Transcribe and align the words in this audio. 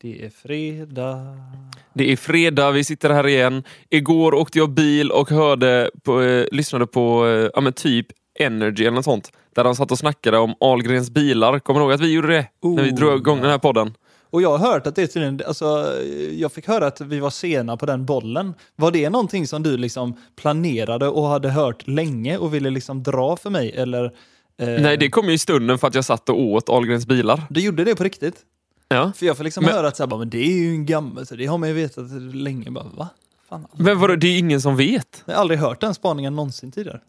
Det 0.00 0.24
är 0.24 0.30
fredag. 0.30 1.36
Det 1.94 2.12
är 2.12 2.16
fredag, 2.16 2.70
vi 2.70 2.84
sitter 2.84 3.10
här 3.10 3.26
igen. 3.26 3.62
Igår 3.90 4.34
åkte 4.34 4.58
jag 4.58 4.70
bil 4.70 5.10
och 5.10 5.30
hörde 5.30 5.90
på, 6.02 6.22
eh, 6.22 6.46
lyssnade 6.52 6.86
på 6.86 7.26
eh, 7.26 7.50
ja, 7.54 7.60
men 7.60 7.72
typ 7.72 8.06
Energy 8.40 8.84
eller 8.84 8.94
något 8.94 9.04
sånt. 9.04 9.32
Där 9.54 9.64
de 9.64 9.74
satt 9.76 9.90
och 9.90 9.98
snackade 9.98 10.38
om 10.38 10.54
Ahlgrens 10.60 11.10
bilar. 11.10 11.58
Kommer 11.58 11.80
du 11.80 11.84
ihåg 11.84 11.92
att 11.92 12.00
vi 12.00 12.12
gjorde 12.12 12.28
det? 12.28 12.46
när 12.62 12.82
vi 12.82 12.90
Oh, 12.90 12.94
drog 12.94 13.18
igång 13.18 13.40
den 13.40 13.50
här 13.50 13.58
podden. 13.58 13.94
Och 14.30 14.42
jag 14.42 14.58
har 14.58 14.72
hört 14.72 14.86
att 14.86 14.96
det 14.96 15.02
är 15.02 15.06
tydligen, 15.06 15.40
alltså, 15.46 15.94
jag 16.32 16.52
fick 16.52 16.68
höra 16.68 16.86
att 16.86 17.00
vi 17.00 17.18
var 17.20 17.30
sena 17.30 17.76
på 17.76 17.86
den 17.86 18.06
bollen. 18.06 18.54
Var 18.76 18.90
det 18.90 19.10
någonting 19.10 19.46
som 19.46 19.62
du 19.62 19.76
liksom 19.76 20.16
planerade 20.40 21.08
och 21.08 21.26
hade 21.26 21.50
hört 21.50 21.88
länge 21.88 22.38
och 22.38 22.54
ville 22.54 22.70
liksom 22.70 23.02
dra 23.02 23.36
för 23.36 23.50
mig? 23.50 23.72
Eller, 23.76 24.04
eh, 24.60 24.68
Nej, 24.68 24.96
det 24.96 25.10
kom 25.10 25.26
ju 25.28 25.32
i 25.32 25.38
stunden 25.38 25.78
för 25.78 25.88
att 25.88 25.94
jag 25.94 26.04
satt 26.04 26.28
och 26.28 26.40
åt 26.40 26.68
Ahlgrens 26.68 27.06
bilar. 27.06 27.42
Du 27.50 27.60
gjorde 27.60 27.84
det 27.84 27.96
på 27.96 28.04
riktigt? 28.04 28.44
Ja. 28.88 29.12
För 29.16 29.26
jag 29.26 29.36
får 29.36 29.44
liksom 29.44 29.64
Men- 29.64 29.74
höra 29.74 29.88
att 29.88 29.96
så 29.96 30.02
här, 30.02 30.08
bara, 30.08 30.18
men 30.18 30.30
det 30.30 30.38
är 30.38 30.52
ju 30.58 30.70
en 30.70 30.86
gammal, 30.86 31.26
så 31.26 31.36
det 31.36 31.46
har 31.46 31.58
man 31.58 31.68
ju 31.68 31.74
vetat 31.74 32.10
länge. 32.34 32.70
Bara, 32.70 32.84
va? 32.84 33.08
Fan, 33.48 33.62
alltså. 33.70 33.82
Men 33.82 33.98
vadå, 33.98 34.16
det 34.16 34.26
är 34.26 34.38
ingen 34.38 34.60
som 34.60 34.76
vet. 34.76 35.22
Jag 35.26 35.34
har 35.34 35.40
aldrig 35.40 35.60
hört 35.60 35.80
den 35.80 35.94
spaningen 35.94 36.36
någonsin 36.36 36.72
tidigare. 36.72 37.00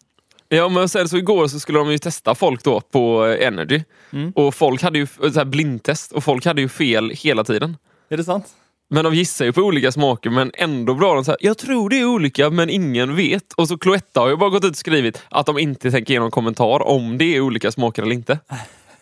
Ja, 0.48 0.68
men 0.68 0.88
sen 0.88 1.08
så 1.08 1.16
igår 1.16 1.48
så 1.48 1.60
skulle 1.60 1.78
de 1.78 1.90
ju 1.92 1.98
testa 1.98 2.34
folk 2.34 2.64
då 2.64 2.80
på 2.80 3.26
eh, 3.26 3.46
Energy. 3.46 3.82
Mm. 4.12 4.30
Och 4.36 4.54
folk 4.54 4.82
hade 4.82 4.98
ju 4.98 5.06
så 5.06 5.32
här 5.34 5.44
blindtest 5.44 6.12
och 6.12 6.24
folk 6.24 6.44
hade 6.46 6.60
ju 6.60 6.68
fel 6.68 7.10
hela 7.10 7.44
tiden. 7.44 7.76
Är 8.08 8.16
det 8.16 8.24
sant? 8.24 8.46
Men 8.88 9.04
de 9.04 9.14
gissar 9.14 9.44
ju 9.44 9.52
på 9.52 9.60
olika 9.60 9.92
smaker 9.92 10.30
men 10.30 10.50
ändå 10.54 10.94
bra 10.94 11.14
de 11.14 11.24
så 11.24 11.30
här, 11.30 11.38
jag 11.40 11.58
tror 11.58 11.90
det 11.90 12.00
är 12.00 12.04
olika 12.04 12.50
men 12.50 12.70
ingen 12.70 13.16
vet. 13.16 13.52
Och 13.52 13.68
så 13.68 13.78
Cloetta 13.78 14.20
har 14.20 14.28
ju 14.28 14.36
bara 14.36 14.50
gått 14.50 14.64
ut 14.64 14.70
och 14.70 14.76
skrivit 14.76 15.22
att 15.28 15.46
de 15.46 15.58
inte 15.58 15.90
tänker 15.90 16.14
ge 16.14 16.20
någon 16.20 16.30
kommentar 16.30 16.82
om 16.82 17.18
det 17.18 17.36
är 17.36 17.40
olika 17.40 17.72
smaker 17.72 18.02
eller 18.02 18.12
inte. 18.14 18.38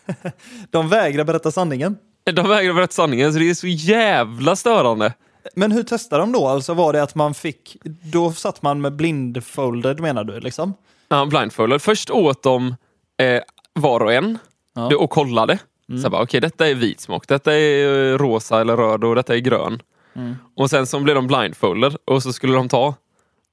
De 0.69 0.89
vägrar 0.89 1.23
berätta 1.23 1.51
sanningen. 1.51 1.97
De 2.35 2.49
vägrar 2.49 2.73
berätta 2.73 2.93
sanningen 2.93 3.33
så 3.33 3.39
det 3.39 3.49
är 3.49 3.53
så 3.53 3.67
jävla 3.67 4.55
störande. 4.55 5.13
Men 5.55 5.71
hur 5.71 5.83
testade 5.83 6.21
de 6.21 6.31
då? 6.31 6.47
Alltså 6.47 6.73
var 6.73 6.93
det 6.93 7.03
att 7.03 7.15
man 7.15 7.33
fick, 7.33 7.77
då 8.13 8.31
satt 8.31 8.61
man 8.61 8.81
med 8.81 8.95
blindfolded 8.95 9.99
menar 9.99 10.23
du 10.23 10.39
liksom? 10.39 10.73
Ja, 11.09 11.25
blindfolded. 11.25 11.81
Först 11.81 12.09
åt 12.09 12.43
de 12.43 12.75
eh, 13.21 13.41
var 13.73 13.99
och 13.99 14.13
en 14.13 14.37
Ja. 14.75 14.95
och 14.97 15.09
kollade. 15.09 15.59
Så 15.87 15.93
jag 16.05 16.11
bara, 16.11 16.23
okej 16.23 16.41
detta 16.41 16.67
är 16.67 16.75
vit 16.75 16.99
smak, 17.01 17.27
detta 17.27 17.53
är 17.53 18.11
eh, 18.13 18.17
rosa 18.17 18.61
eller 18.61 18.77
röd 18.77 19.03
och 19.03 19.15
detta 19.15 19.35
är 19.35 19.39
grön. 19.39 19.81
Mm. 20.15 20.35
Och 20.55 20.69
sen 20.69 20.87
så 20.87 20.99
blev 20.99 21.15
de 21.15 21.27
blindfolded 21.27 21.95
och 22.05 22.23
så 22.23 22.33
skulle 22.33 22.53
de 22.53 22.69
ta. 22.69 22.95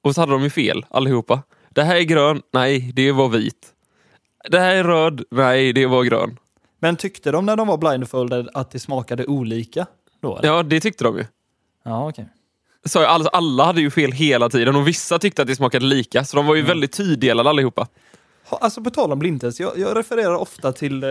Och 0.02 0.14
så 0.14 0.20
hade 0.20 0.32
de 0.32 0.42
ju 0.42 0.50
fel 0.50 0.86
allihopa. 0.90 1.42
Det 1.70 1.82
här 1.82 1.96
är 1.96 2.02
grön, 2.02 2.42
nej 2.52 2.90
det 2.94 3.12
var 3.12 3.28
vit. 3.28 3.66
Det 4.50 4.58
här 4.60 4.74
är 4.76 4.84
röd, 4.84 5.24
nej 5.30 5.72
det 5.72 5.86
var 5.86 6.04
grön. 6.04 6.38
Men 6.78 6.96
tyckte 6.96 7.30
de 7.30 7.46
när 7.46 7.56
de 7.56 7.68
var 7.68 7.76
blindfolded 7.78 8.48
att 8.54 8.70
det 8.70 8.78
smakade 8.80 9.26
olika? 9.26 9.86
Då, 10.20 10.38
eller? 10.38 10.48
Ja, 10.48 10.62
det 10.62 10.80
tyckte 10.80 11.04
de 11.04 11.16
ju. 11.18 11.24
ja 11.84 12.08
okej. 12.08 12.28
Så 12.84 13.06
alla, 13.06 13.28
alla 13.30 13.64
hade 13.64 13.80
ju 13.80 13.90
fel 13.90 14.12
hela 14.12 14.48
tiden 14.48 14.76
och 14.76 14.88
vissa 14.88 15.18
tyckte 15.18 15.42
att 15.42 15.48
det 15.48 15.56
smakade 15.56 15.86
lika. 15.86 16.24
Så 16.24 16.36
de 16.36 16.46
var 16.46 16.54
ju 16.54 16.62
väldigt 16.62 16.92
tyddelade 16.92 17.50
allihopa. 17.50 17.88
Ha- 18.48 18.58
Alltså 18.58 18.82
på 18.82 18.90
tal 18.90 19.12
om 19.12 19.18
blindtest, 19.18 19.60
jag, 19.60 19.78
jag 19.78 19.96
refererar 19.96 20.34
ofta 20.34 20.72
till... 20.72 21.04
Eh, 21.04 21.08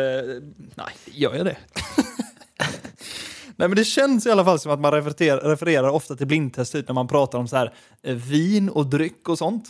nej, 0.75 0.87
gör 1.05 1.35
jag 1.35 1.45
det? 1.45 1.57
nej 3.55 3.67
men 3.67 3.75
det 3.75 3.83
känns 3.85 4.25
i 4.25 4.31
alla 4.31 4.45
fall 4.45 4.59
som 4.59 4.71
att 4.71 4.79
man 4.79 4.91
refererar, 4.91 5.41
refererar 5.49 5.89
ofta 5.89 6.15
till 6.15 6.27
blindtest 6.27 6.71
typ 6.71 6.87
när 6.87 6.93
man 6.95 7.07
pratar 7.07 7.39
om 7.39 7.47
så 7.47 7.55
här 7.55 7.73
eh, 8.03 8.15
vin 8.15 8.69
och 8.69 8.85
dryck 8.85 9.29
och 9.29 9.37
sånt. 9.37 9.65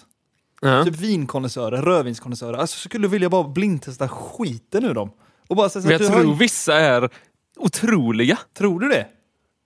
Ja. 0.61 0.83
Typ 0.85 0.95
vinkonnässörer, 0.95 1.81
rödvinskonnässörer. 1.81 2.57
Alltså 2.57 2.77
skulle 2.89 3.07
vilja 3.07 3.29
bara 3.29 3.43
blindtesta 3.43 4.07
skiten 4.09 4.85
ur 4.85 4.93
dem. 4.93 5.11
Och 5.47 5.55
bara 5.55 5.69
så 5.69 5.79
Men 5.79 5.85
att 5.87 5.91
jag 5.91 6.01
du 6.01 6.07
har- 6.15 6.21
tror 6.23 6.35
vissa 6.35 6.75
är 6.75 7.09
otroliga. 7.57 8.37
tror 8.57 8.79
du 8.79 8.89
det? 8.89 9.07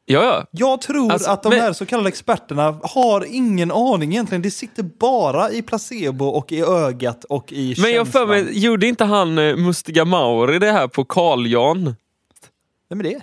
Ja, 0.05 0.23
ja. 0.23 0.45
Jag 0.51 0.81
tror 0.81 1.11
Alltså, 1.11 1.29
att 1.29 1.43
de 1.43 1.49
men- 1.49 1.59
här 1.61 1.73
så 1.73 1.85
kallade 1.85 2.09
experterna 2.09 2.79
har 2.83 3.25
ingen 3.29 3.71
aning 3.71 4.11
egentligen. 4.11 4.41
Det 4.41 4.51
sitter 4.51 4.83
bara 4.83 5.51
i 5.51 5.61
placebo 5.61 6.25
och 6.25 6.51
i 6.51 6.61
ögat 6.61 7.23
och 7.23 7.51
i 7.51 7.75
Men 7.81 7.91
jag 7.91 8.07
för 8.07 8.19
känslan. 8.19 8.27
mig, 8.45 8.59
gjorde 8.59 8.87
inte 8.87 9.05
han 9.05 9.37
eh, 9.37 9.55
Mustiga 9.55 10.05
Mauri 10.05 10.59
det 10.59 10.71
här 10.71 10.87
på 10.87 11.05
Carl 11.05 11.47
Jan? 11.47 11.95
Vem 12.89 12.99
är 12.99 13.03
det? 13.03 13.21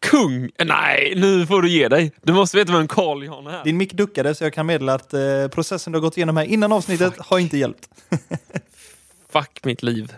Kung? 0.00 0.50
Nej, 0.64 1.12
nu 1.16 1.46
får 1.46 1.62
du 1.62 1.68
ge 1.70 1.88
dig. 1.88 2.12
Du 2.22 2.32
måste 2.32 2.56
veta 2.56 2.72
vem 2.72 2.88
Carl 2.88 3.24
Jan 3.24 3.46
är. 3.46 3.64
Din 3.64 3.76
mick 3.76 3.92
duckade 3.92 4.34
så 4.34 4.44
jag 4.44 4.52
kan 4.54 4.66
meddela 4.66 4.94
att 4.94 5.14
eh, 5.14 5.20
processen 5.52 5.92
du 5.92 5.98
har 5.98 6.02
gått 6.02 6.16
igenom 6.16 6.36
här 6.36 6.44
innan 6.44 6.72
avsnittet 6.72 7.18
har 7.18 7.38
inte 7.38 7.58
hjälpt. 7.58 7.88
Fuck 9.32 9.64
mitt 9.64 9.82
liv. 9.82 10.12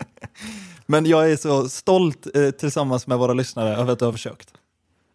Men 0.93 1.07
jag 1.07 1.31
är 1.33 1.37
så 1.37 1.69
stolt 1.69 2.27
eh, 2.37 2.51
tillsammans 2.51 3.07
med 3.07 3.19
våra 3.19 3.33
lyssnare 3.35 3.77
över 3.77 3.93
att 3.93 3.99
du 3.99 4.05
har 4.05 4.13
försökt. 4.13 4.49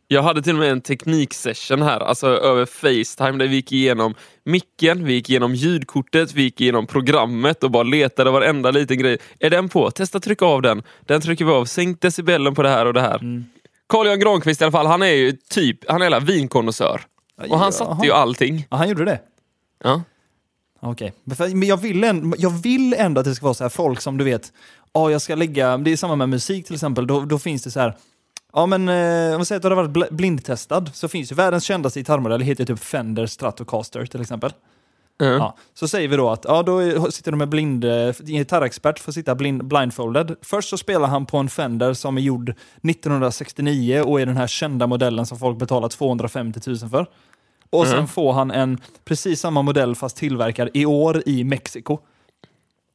Jag 0.08 0.22
hade 0.24 0.42
till 0.42 0.54
och 0.54 0.60
med 0.60 0.72
en 0.72 0.82
tekniksession 0.82 1.82
här, 1.82 2.00
alltså 2.00 2.28
över 2.28 2.66
Facetime, 2.66 3.38
där 3.38 3.48
vi 3.48 3.56
gick 3.56 3.72
igenom 3.72 4.14
micken, 4.44 5.06
vi 5.06 5.14
gick 5.14 5.30
igenom 5.30 5.56
ljudkortet, 5.56 6.34
vi 6.34 6.42
gick 6.42 6.62
igenom 6.62 6.88
programmet 6.88 7.64
och 7.64 7.72
bara 7.72 7.84
letade 7.84 8.32
varenda 8.32 8.72
liten 8.72 8.98
grej. 8.98 9.18
Är 9.40 9.50
den 9.50 9.70
på? 9.70 9.92
Testa 9.92 10.20
trycka 10.20 10.46
av 10.46 10.62
den. 10.62 10.84
Den 11.06 11.22
trycker 11.22 11.46
vi 11.46 11.52
av. 11.52 11.66
Sänk 11.66 12.02
decibellen 12.02 12.56
på 12.56 12.64
det 12.64 12.70
här 12.70 12.86
och 12.86 12.94
det 12.94 13.02
här. 13.02 13.44
Carl-Jan 13.90 14.20
Granqvist 14.20 14.62
i 14.62 14.64
alla 14.64 14.72
fall, 14.72 14.86
han 14.86 15.02
är 15.02 15.08
ju 15.16 15.32
typ, 15.32 15.90
han 15.90 16.02
är 16.02 16.06
hela 16.06 16.20
vinkonnässör. 16.20 17.02
Och 17.50 17.60
han 17.60 17.74
satte 17.74 18.06
ju 18.06 18.12
allting. 18.12 18.68
Ja, 18.70 18.78
han 18.78 18.90
gjorde 18.90 19.06
det? 19.06 19.20
Ja. 19.84 20.02
Okej. 20.80 21.14
För- 21.38 21.56
Men 21.56 21.68
jag 21.68 21.78
vill, 21.78 22.04
ändå, 22.04 22.38
jag 22.40 22.50
vill 22.50 22.94
ändå 22.94 23.20
att 23.20 23.26
det 23.26 23.36
ska 23.36 23.46
vara 23.46 23.54
så 23.54 23.64
här 23.64 23.70
folk 23.70 24.02
som 24.02 24.18
du 24.18 24.24
vet, 24.24 24.54
ja 25.00 25.12
jag 25.12 25.22
ska 25.22 25.36
lägga, 25.36 25.78
det 25.78 25.92
är 25.92 25.98
samma 25.98 26.16
med 26.16 26.30
musik 26.30 26.66
till 26.66 26.76
exempel, 26.76 27.08
då, 27.08 27.22
då 27.22 27.40
finns 27.40 27.64
det 27.64 27.72
så 27.72 27.80
här, 27.80 27.96
ja 28.54 28.66
men 28.66 28.90
eh, 28.90 29.34
om 29.34 29.40
vi 29.40 29.46
säger 29.46 29.58
att 29.58 29.62
du 29.64 29.68
har 29.70 29.76
varit 29.76 29.90
bl- 29.92 30.14
blindtestad 30.14 30.90
så 30.94 31.08
finns 31.08 31.32
ju 31.32 31.36
världens 31.36 31.64
kändaste 31.64 32.00
gitarrmodell, 32.00 32.42
heter 32.42 32.66
typ 32.66 32.80
Fender 32.80 33.26
Stratocaster 33.26 34.06
till 34.06 34.22
exempel. 34.22 34.52
Ja. 35.20 35.26
Ja, 35.26 35.56
så 35.74 35.88
säger 35.88 36.08
vi 36.08 36.16
då 36.18 36.30
att 36.30 36.46
ja, 36.48 36.64
då 36.64 37.12
sitter 37.12 37.32
du 37.32 37.38
med 37.38 37.50
blind, 37.50 37.86
eh, 37.86 37.92
en 37.92 38.14
gitarrexpert 38.26 39.00
får 39.00 39.12
sitta 39.12 39.36
blind, 39.36 39.66
blindfolded. 39.66 40.36
Först 40.42 40.70
så 40.70 40.78
spelar 40.78 41.08
han 41.08 41.26
på 41.26 41.38
en 41.38 41.50
Fender 41.50 41.94
som 41.94 42.18
är 42.18 42.22
gjord 42.22 42.54
1969 42.84 44.02
och 44.02 44.22
är 44.22 44.26
den 44.26 44.38
här 44.38 44.48
kända 44.48 44.88
modellen 44.88 45.26
som 45.26 45.38
folk 45.40 45.58
betalar 45.58 45.90
250 45.90 46.60
000 46.68 46.78
för. 46.78 47.06
Och 47.70 47.86
sen 47.86 47.94
Mm. 47.96 48.08
får 48.08 48.34
han 48.34 48.52
en 48.52 48.78
precis 49.06 49.40
samma 49.40 49.62
modell 49.62 49.96
fast 49.96 50.18
tillverkad 50.18 50.70
i 50.74 50.86
år 50.86 51.24
i 51.26 51.44
Mexiko. 51.44 51.98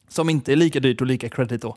Som 0.08 0.30
inte 0.30 0.52
är 0.52 0.56
lika 0.56 0.80
dyrt 0.80 1.00
och 1.00 1.06
lika 1.06 1.28
credit 1.28 1.62
då. 1.62 1.76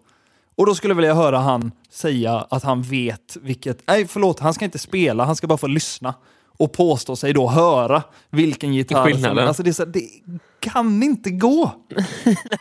Och 0.55 0.65
då 0.65 0.75
skulle 0.75 0.91
jag 0.91 0.95
vilja 0.95 1.13
höra 1.13 1.37
han 1.37 1.71
säga 1.89 2.47
att 2.49 2.63
han 2.63 2.81
vet 2.81 3.37
vilket... 3.41 3.83
Nej, 3.87 4.07
förlåt, 4.07 4.39
han 4.39 4.53
ska 4.53 4.65
inte 4.65 4.79
spela, 4.79 5.25
han 5.25 5.35
ska 5.35 5.47
bara 5.47 5.57
få 5.57 5.67
lyssna. 5.67 6.13
Och 6.57 6.73
påstå 6.73 7.15
sig 7.15 7.33
då 7.33 7.49
höra 7.49 8.03
vilken 8.29 8.73
gitarr 8.73 9.11
som... 9.11 9.37
Alltså 9.37 9.63
det, 9.63 9.69
är 9.69 9.73
så, 9.73 9.85
det 9.85 10.09
kan 10.59 11.03
inte 11.03 11.29
gå! 11.29 11.71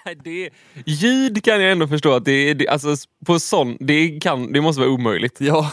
Nej, 0.05 0.19
det, 0.25 0.51
ljud 0.87 1.45
kan 1.45 1.63
jag 1.63 1.73
ändå 1.73 1.89
förstå 1.89 2.13
att 2.13 2.25
det, 2.25 2.55
det, 2.55 2.69
alltså, 2.69 2.97
på 3.27 3.39
sån, 3.39 3.77
det, 3.81 4.21
kan, 4.21 4.53
det 4.53 4.61
måste 4.61 4.81
vara 4.81 4.91
omöjligt. 4.91 5.41
Ja, 5.41 5.71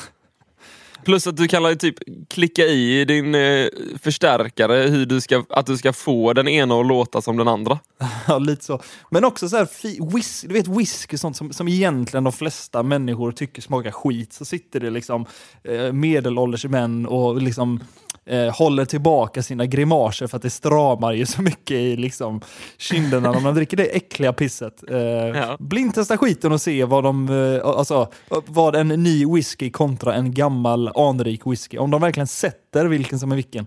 Plus 1.05 1.27
att 1.27 1.37
du 1.37 1.47
kan 1.47 1.77
typ 1.77 1.95
klicka 2.29 2.65
i 2.65 3.05
din 3.05 3.35
eh, 3.35 3.67
förstärkare 4.01 4.89
hur 4.89 5.05
du 5.05 5.21
ska, 5.21 5.43
att 5.49 5.65
du 5.65 5.77
ska 5.77 5.93
få 5.93 6.33
den 6.33 6.47
ena 6.47 6.75
att 6.75 6.87
låta 6.87 7.21
som 7.21 7.37
den 7.37 7.47
andra. 7.47 7.79
ja 8.27 8.37
lite 8.37 8.65
så. 8.65 8.81
Men 9.09 9.25
också 9.25 9.49
så 9.49 9.57
här, 9.57 9.67
whis, 10.13 10.41
du 10.41 10.53
vet 10.53 10.67
whisky, 10.67 11.17
sånt 11.17 11.37
som, 11.37 11.53
som 11.53 11.67
egentligen 11.67 12.23
de 12.23 12.33
flesta 12.33 12.83
människor 12.83 13.31
tycker 13.31 13.61
smakar 13.61 13.91
skit. 13.91 14.33
Så 14.33 14.45
sitter 14.45 14.79
det 14.79 14.89
liksom 14.89 15.25
eh, 15.63 15.91
medelålders 15.91 16.65
män 16.65 17.05
och 17.05 17.41
liksom 17.41 17.79
eh, 18.25 18.53
håller 18.57 18.85
tillbaka 18.85 19.43
sina 19.43 19.65
grimaser 19.65 20.27
för 20.27 20.37
att 20.37 20.43
det 20.43 20.49
stramar 20.49 21.13
ju 21.13 21.25
så 21.25 21.41
mycket 21.41 21.77
i 21.77 21.95
liksom, 21.95 22.41
kinderna 22.77 23.31
när 23.31 23.39
man 23.39 23.55
dricker 23.55 23.77
det 23.77 23.83
äckliga 23.85 24.33
pisset. 24.33 24.89
Eh, 24.89 24.97
Ja. 24.97 25.57
Blindtesta 25.59 26.17
skiten 26.17 26.51
och 26.51 26.61
se 26.61 26.85
vad, 26.85 27.03
de, 27.03 27.29
eh, 27.29 27.67
alltså, 27.67 28.11
vad 28.45 28.75
en 28.75 28.87
ny 28.87 29.25
whisky 29.25 29.69
kontra 29.69 30.13
en 30.13 30.33
gammal 30.33 30.91
anrik 30.95 31.41
whisky. 31.45 31.77
Om 31.77 31.91
de 31.91 32.01
verkligen 32.01 32.27
sätter 32.27 32.85
vilken 32.85 33.19
som 33.19 33.31
är 33.31 33.35
vilken. 33.35 33.65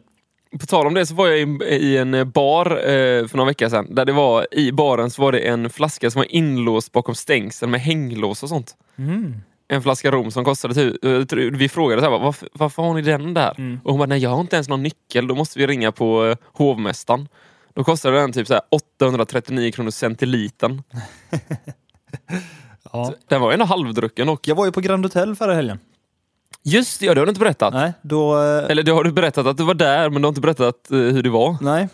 På 0.60 0.66
tal 0.66 0.86
om 0.86 0.94
det 0.94 1.06
så 1.06 1.14
var 1.14 1.26
jag 1.26 1.62
i, 1.62 1.96
en 1.96 2.30
bar 2.30 2.66
eh, 2.70 3.26
för 3.26 3.36
några 3.36 3.48
veckor 3.50 3.68
sedan. 3.68 3.94
Där 3.94 4.04
det 4.04 4.12
var, 4.12 4.46
I 4.50 4.72
baren 4.72 5.10
så 5.10 5.22
var 5.22 5.32
det 5.32 5.38
en 5.38 5.70
flaska 5.70 6.10
som 6.10 6.18
var 6.18 6.34
inlåst 6.34 6.92
bakom 6.92 7.14
stängsel 7.14 7.68
med 7.68 7.80
hänglås 7.80 8.42
och 8.42 8.48
sånt. 8.48 8.74
En 9.68 9.82
flaska 9.82 10.10
rom 10.10 10.30
som 10.30 10.44
kostade 10.44 10.74
typ, 10.74 11.00
tror- 11.02 11.50
vi 11.56 11.68
frågade 11.68 12.02
så 12.02 12.10
här, 12.10 12.18
varför, 12.18 12.48
varför 12.52 12.82
har 12.82 12.94
ni 12.94 13.02
den 13.02 13.34
där? 13.34 13.80
Och 13.84 13.90
hon 13.90 13.98
bara, 13.98 14.06
nej 14.06 14.18
jag 14.18 14.30
har 14.30 14.40
inte 14.40 14.56
ens 14.56 14.68
någon 14.68 14.82
nyckel, 14.82 15.26
då 15.26 15.34
måste 15.34 15.58
vi 15.58 15.66
ringa 15.66 15.92
på 15.92 16.26
eh, 16.26 16.36
hovmästaren. 16.52 17.28
Då 17.74 17.84
kostade 17.84 18.16
den 18.16 18.32
typ 18.32 18.46
så 18.46 18.54
här 18.54 18.62
839 18.70 19.72
kronor 19.72 19.90
centilitern. 19.90 20.82
Ja. 22.92 23.12
Den 23.28 23.40
var 23.40 23.50
ju 23.50 23.52
ändå 23.52 23.64
halvdrucken 23.64 24.28
och 24.28 24.48
Jag 24.48 24.54
var 24.54 24.66
ju 24.66 24.72
på 24.72 24.80
Grand 24.80 25.04
Hotel 25.04 25.36
förra 25.36 25.54
helgen. 25.54 25.78
Just 26.62 27.00
det, 27.00 27.06
ja, 27.06 27.14
det 27.14 27.20
har 27.20 27.26
du 27.26 27.30
inte 27.30 27.40
berättat. 27.40 27.74
Nej, 27.74 27.92
då... 28.02 28.42
eh, 28.42 28.70
Eller 28.70 28.82
det 28.82 28.92
har 28.92 29.04
du 29.04 29.12
berättat 29.12 29.46
att 29.46 29.56
du 29.56 29.64
var 29.64 29.74
där, 29.74 30.10
men 30.10 30.22
du 30.22 30.26
har 30.26 30.30
inte 30.30 30.40
berättat 30.40 30.90
eh, 30.90 30.98
hur 30.98 31.22
det 31.22 31.30
var. 31.30 31.56
Nej. 31.60 31.88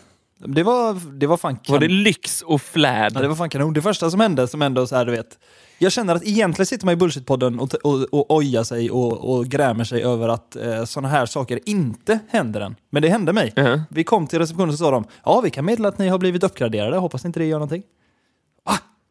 Det 0.45 0.63
var, 0.63 1.17
det 1.19 1.27
var 1.27 1.37
fan 1.37 1.57
Var 1.67 1.79
det 1.79 1.87
kanon. 1.87 2.03
lyx 2.03 2.41
och 2.41 2.61
flärd? 2.61 3.11
Ja, 3.15 3.21
det 3.21 3.27
var 3.27 3.35
fan 3.35 3.49
kanon. 3.49 3.73
Det 3.73 3.81
första 3.81 4.11
som 4.11 4.19
hände, 4.19 4.47
som 4.47 4.61
ändå 4.61 4.87
så 4.87 4.95
här, 4.95 5.05
du 5.05 5.11
vet. 5.11 5.39
Jag 5.77 5.91
känner 5.91 6.15
att 6.15 6.23
egentligen 6.23 6.65
sitter 6.65 6.85
man 6.85 6.93
i 6.93 6.97
Bullshit-podden 6.97 7.59
och, 7.59 7.73
och, 7.73 8.07
och 8.13 8.35
ojar 8.35 8.63
sig 8.63 8.91
och, 8.91 9.33
och 9.35 9.45
grämer 9.45 9.83
sig 9.83 10.03
över 10.03 10.29
att 10.29 10.55
eh, 10.55 10.83
sådana 10.85 11.07
här 11.07 11.25
saker 11.25 11.59
inte 11.65 12.19
händer 12.29 12.61
än. 12.61 12.75
Men 12.89 13.01
det 13.01 13.09
hände 13.09 13.33
mig. 13.33 13.53
Mhm. 13.57 13.81
Vi 13.89 14.03
kom 14.03 14.27
till 14.27 14.39
receptionen 14.39 14.69
och 14.69 14.75
så 14.75 14.83
sa 14.83 14.91
de, 14.91 15.05
ja 15.25 15.41
vi 15.41 15.49
kan 15.49 15.65
meddela 15.65 15.87
att 15.89 15.97
ni 15.97 16.07
har 16.07 16.17
blivit 16.17 16.43
uppgraderade, 16.43 16.97
hoppas 16.97 17.25
inte 17.25 17.39
det 17.39 17.45
gör 17.45 17.57
någonting. 17.59 17.83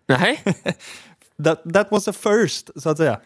Nej. 0.08 0.42
That, 1.44 1.74
that 1.74 1.90
was 1.90 2.08
a 2.08 2.12
first, 2.12 2.70
så 2.82 2.88
att 2.90 2.96
säga. 2.96 3.20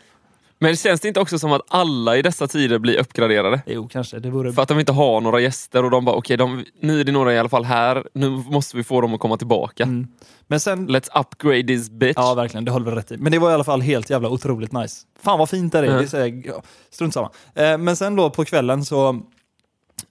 Men 0.58 0.76
känns 0.76 1.00
det 1.00 1.08
inte 1.08 1.20
också 1.20 1.38
som 1.38 1.52
att 1.52 1.62
alla 1.68 2.16
i 2.16 2.22
dessa 2.22 2.46
tider 2.46 2.78
blir 2.78 2.98
uppgraderade? 2.98 3.62
Jo, 3.66 3.88
kanske. 3.88 4.18
Det 4.18 4.30
vore... 4.30 4.52
För 4.52 4.62
att 4.62 4.68
de 4.68 4.80
inte 4.80 4.92
har 4.92 5.20
några 5.20 5.40
gäster 5.40 5.84
och 5.84 5.90
de 5.90 6.04
bara, 6.04 6.16
okej, 6.16 6.36
de 6.36 6.64
nu 6.80 7.00
är 7.00 7.04
det 7.04 7.12
några 7.12 7.34
i 7.34 7.38
alla 7.38 7.48
fall 7.48 7.64
här, 7.64 8.08
nu 8.14 8.30
måste 8.30 8.76
vi 8.76 8.84
få 8.84 9.00
dem 9.00 9.14
att 9.14 9.20
komma 9.20 9.36
tillbaka. 9.36 9.82
Mm. 9.82 10.06
Men 10.46 10.60
sen... 10.60 10.88
Let's 10.88 11.20
upgrade 11.20 11.62
this 11.62 11.90
bitch. 11.90 12.16
Ja, 12.16 12.34
verkligen. 12.34 12.64
Det 12.64 12.70
håller 12.70 12.86
väl 12.86 12.94
rätt 12.94 13.12
i. 13.12 13.16
Men 13.16 13.32
det 13.32 13.38
var 13.38 13.50
i 13.50 13.54
alla 13.54 13.64
fall 13.64 13.80
helt 13.80 14.10
jävla 14.10 14.28
otroligt 14.28 14.72
nice. 14.72 15.06
Fan 15.22 15.38
vad 15.38 15.50
fint 15.50 15.72
det 15.72 15.78
är. 15.78 15.82
Mm. 15.82 15.96
Det 15.96 16.04
är 16.04 16.40
så, 16.42 16.48
ja, 16.48 16.62
strunt 16.90 17.14
samma. 17.14 17.30
Eh, 17.54 17.78
men 17.78 17.96
sen 17.96 18.16
då 18.16 18.30
på 18.30 18.44
kvällen 18.44 18.84
så, 18.84 19.20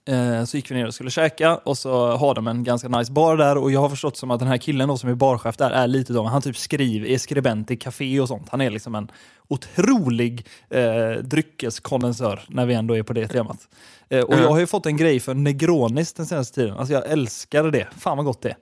eh, 0.08 0.44
så 0.44 0.56
gick 0.56 0.70
vi 0.70 0.74
ner 0.74 0.86
och 0.86 0.94
skulle 0.94 1.10
käka 1.10 1.56
och 1.56 1.78
så 1.78 2.06
har 2.16 2.34
de 2.34 2.46
en 2.46 2.64
ganska 2.64 2.88
nice 2.88 3.12
bar 3.12 3.36
där 3.36 3.56
och 3.58 3.70
jag 3.72 3.80
har 3.80 3.88
förstått 3.88 4.16
som 4.16 4.30
att 4.30 4.38
den 4.38 4.48
här 4.48 4.56
killen 4.58 4.88
då 4.88 4.96
som 4.98 5.10
är 5.10 5.14
barchef 5.14 5.56
där 5.56 5.70
är 5.70 5.86
lite 5.86 6.12
då, 6.12 6.22
han 6.22 6.42
typ 6.42 6.56
skriv, 6.56 7.06
är 7.06 7.18
skribent 7.18 7.70
i 7.70 7.76
café 7.76 8.20
och 8.20 8.28
sånt. 8.28 8.48
Han 8.50 8.60
är 8.60 8.70
liksom 8.70 8.94
en 8.94 9.08
otrolig 9.48 10.46
eh, 10.70 11.22
dryckeskondensör 11.22 12.40
när 12.48 12.66
vi 12.66 12.74
ändå 12.74 12.96
är 12.96 13.02
på 13.02 13.12
det 13.12 13.28
temat. 13.28 13.68
Eh, 14.08 14.20
och 14.20 14.32
Mm. 14.32 14.44
jag 14.44 14.50
har 14.50 14.58
ju 14.58 14.66
fått 14.66 14.86
en 14.86 14.96
grej 14.96 15.20
för 15.20 15.34
Negronis 15.34 16.12
den 16.12 16.26
senaste 16.26 16.54
tiden. 16.54 16.76
Alltså 16.76 16.94
jag 16.94 17.10
älskar 17.10 17.64
det. 17.64 17.86
Fan 17.98 18.16
vad 18.16 18.26
gott 18.26 18.42
det 18.42 18.48
är. 18.48 18.56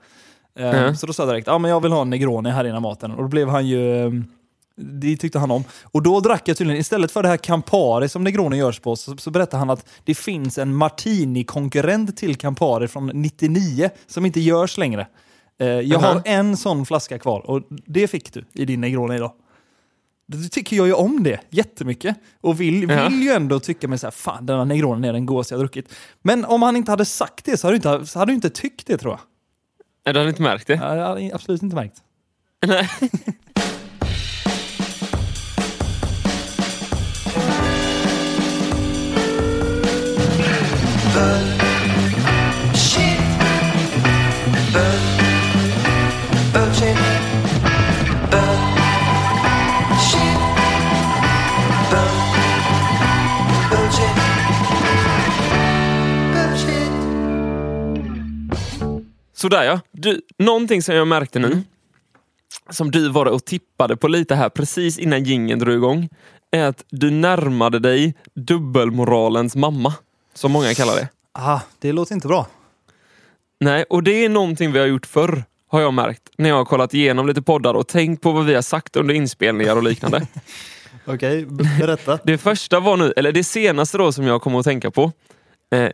Eh, 0.64 0.80
Mm. 0.82 0.96
Så 0.96 1.06
då 1.06 1.12
sa 1.12 1.22
jag 1.22 1.30
direkt, 1.34 1.46
ja 1.46 1.58
men 1.58 1.70
jag 1.70 1.80
vill 1.82 1.92
ha 1.92 2.02
en 2.02 2.10
Negroni 2.10 2.50
här 2.50 2.64
innan 2.64 2.82
maten. 2.82 3.10
Och 3.10 3.22
då 3.22 3.28
blev 3.28 3.48
han 3.48 3.66
ju... 3.66 4.22
Det 4.82 5.16
tyckte 5.16 5.38
han 5.38 5.50
om. 5.50 5.64
Och 5.84 6.02
då 6.02 6.20
drack 6.20 6.48
jag 6.48 6.56
tydligen, 6.56 6.80
istället 6.80 7.12
för 7.12 7.22
det 7.22 7.28
här 7.28 7.36
Campari 7.36 8.08
som 8.08 8.24
Negroni 8.24 8.56
görs 8.56 8.80
på, 8.80 8.96
så, 8.96 9.16
så 9.16 9.30
berättade 9.30 9.58
han 9.58 9.70
att 9.70 9.86
det 10.04 10.14
finns 10.14 10.58
en 10.58 10.74
Martini-konkurrent 10.76 12.16
till 12.16 12.36
Campari 12.36 12.88
från 12.88 13.06
99 13.14 13.90
som 14.06 14.26
inte 14.26 14.40
görs 14.40 14.78
längre. 14.78 15.06
Eh, 15.60 15.66
jag 15.68 15.98
har 15.98 16.14
Mhm. 16.14 16.22
en 16.24 16.56
sån 16.56 16.86
flaska 16.86 17.18
kvar 17.18 17.50
och 17.50 17.62
det 17.86 18.08
fick 18.08 18.32
du 18.32 18.44
i 18.52 18.64
din 18.64 18.80
Negroni 18.80 19.16
idag. 19.16 19.32
Då 20.26 20.38
tycker 20.50 20.76
jag 20.76 20.86
ju 20.86 20.92
om 20.92 21.22
det 21.22 21.40
jättemycket. 21.50 22.16
Och 22.40 22.60
vill, 22.60 22.90
Ja. 22.90 23.08
vill 23.08 23.22
ju 23.22 23.30
ändå 23.30 23.60
tycka 23.60 23.88
mig 23.88 23.98
så 23.98 24.06
här, 24.06 24.10
fan 24.12 24.46
denna 24.46 24.64
Negronen 24.64 25.04
är 25.04 25.12
den 25.12 25.26
godaste 25.26 25.54
jag 25.54 25.58
har 25.58 25.62
druckit. 25.64 25.92
Men 26.22 26.44
om 26.44 26.62
han 26.62 26.76
inte 26.76 26.90
hade 26.92 27.04
sagt 27.04 27.44
det 27.44 27.56
så 27.56 27.66
hade 27.66 27.78
du 27.78 27.90
inte, 27.90 28.06
så 28.06 28.18
hade 28.18 28.32
du 28.32 28.34
inte 28.34 28.50
tyckt 28.50 28.86
det 28.86 28.96
tror 28.98 29.12
jag. 29.12 29.20
Nej, 30.06 30.12
Du 30.12 30.18
hade 30.18 30.30
inte 30.30 30.42
märkt 30.42 30.66
det? 30.66 30.74
Ja, 30.74 30.96
Jag 30.96 31.06
hade 31.08 31.30
absolut 31.34 31.62
inte 31.62 31.76
märkt. 31.76 31.96
Nej. 32.66 32.88
Sådär 59.42 59.62
ja. 59.64 59.80
Du, 59.92 60.20
någonting 60.38 60.82
som 60.82 60.94
jag 60.94 61.08
märkte 61.08 61.38
nu, 61.38 61.46
Mm. 61.46 61.62
som 62.70 62.90
du 62.90 63.08
var 63.08 63.26
och 63.26 63.44
tippade 63.44 63.96
på 63.96 64.08
lite 64.08 64.34
här 64.34 64.48
precis 64.48 64.98
innan 64.98 65.24
gingen 65.24 65.58
drog 65.58 65.74
igång, 65.74 66.08
är 66.50 66.64
att 66.64 66.84
du 66.90 67.10
närmade 67.10 67.78
dig 67.78 68.14
dubbelmoralens 68.34 69.56
mamma, 69.56 69.94
som 70.34 70.52
många 70.52 70.74
kallar 70.74 70.94
det. 70.96 71.08
Aha, 71.38 71.60
det 71.78 71.92
låter 71.92 72.14
inte 72.14 72.28
bra. 72.28 72.46
Nej, 73.60 73.84
och 73.90 74.02
det 74.02 74.24
är 74.24 74.28
någonting 74.28 74.72
vi 74.72 74.78
har 74.78 74.86
gjort 74.86 75.06
förr, 75.06 75.44
har 75.68 75.80
jag 75.80 75.94
märkt, 75.94 76.22
när 76.38 76.48
jag 76.48 76.56
har 76.56 76.64
kollat 76.64 76.94
igenom 76.94 77.26
lite 77.26 77.42
poddar 77.42 77.74
och 77.74 77.88
tänkt 77.88 78.22
på 78.22 78.32
vad 78.32 78.44
vi 78.44 78.54
har 78.54 78.62
sagt 78.62 78.96
under 78.96 79.14
inspelningar 79.14 79.76
och 79.76 79.82
liknande. 79.82 80.26
Okej, 81.06 81.46
b- 81.46 81.64
berätta. 81.80 82.18
Det 82.24 82.38
första 82.38 82.80
var 82.80 82.96
nu, 82.96 83.12
eller 83.16 83.32
det 83.32 83.44
senaste 83.44 83.98
då 83.98 84.12
som 84.12 84.26
jag 84.26 84.42
kommer 84.42 84.58
att 84.58 84.64
tänka 84.64 84.90
på, 84.90 85.12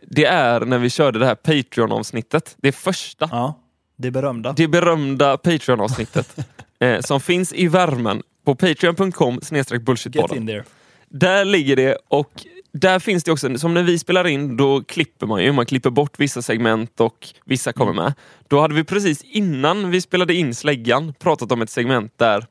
det 0.03 0.25
är 0.25 0.59
när 0.59 0.77
vi 0.77 0.89
körde 0.89 1.19
det 1.19 1.25
här 1.25 1.35
Patreon-avsnittet. 1.35 2.55
Det 2.57 2.71
första. 2.71 3.29
Ja, 3.31 3.59
det 3.97 4.11
berömda. 4.11 4.53
Det 4.53 4.67
berömda 4.67 5.37
Patreon-avsnittet 5.37 6.37
eh, 6.79 6.99
som 6.99 7.21
finns 7.21 7.53
i 7.53 7.67
värmen 7.67 8.23
på 8.45 8.55
patreon.com 8.55 9.39
bullshitpodden. 9.81 10.63
Där 11.09 11.45
ligger 11.45 11.75
det 11.75 11.97
och 12.07 12.45
där 12.71 12.99
finns 12.99 13.23
det 13.23 13.31
också, 13.31 13.57
som 13.57 13.73
när 13.73 13.83
vi 13.83 13.99
spelar 13.99 14.27
in, 14.27 14.57
då 14.57 14.83
klipper 14.83 15.27
man 15.27 15.43
ju. 15.43 15.51
Man 15.51 15.65
klipper 15.65 15.89
bort 15.89 16.19
vissa 16.19 16.41
segment 16.41 16.99
och 16.99 17.27
vissa 17.45 17.73
kommer 17.73 17.93
med. 17.93 18.13
Då 18.47 18.61
hade 18.61 18.73
vi 18.73 18.83
precis 18.83 19.23
innan 19.23 19.91
vi 19.91 20.01
spelade 20.01 20.33
in 20.33 20.55
Släggan 20.55 21.13
pratat 21.19 21.51
om 21.51 21.61
ett 21.61 21.69
segment 21.69 22.13
där 22.17 22.45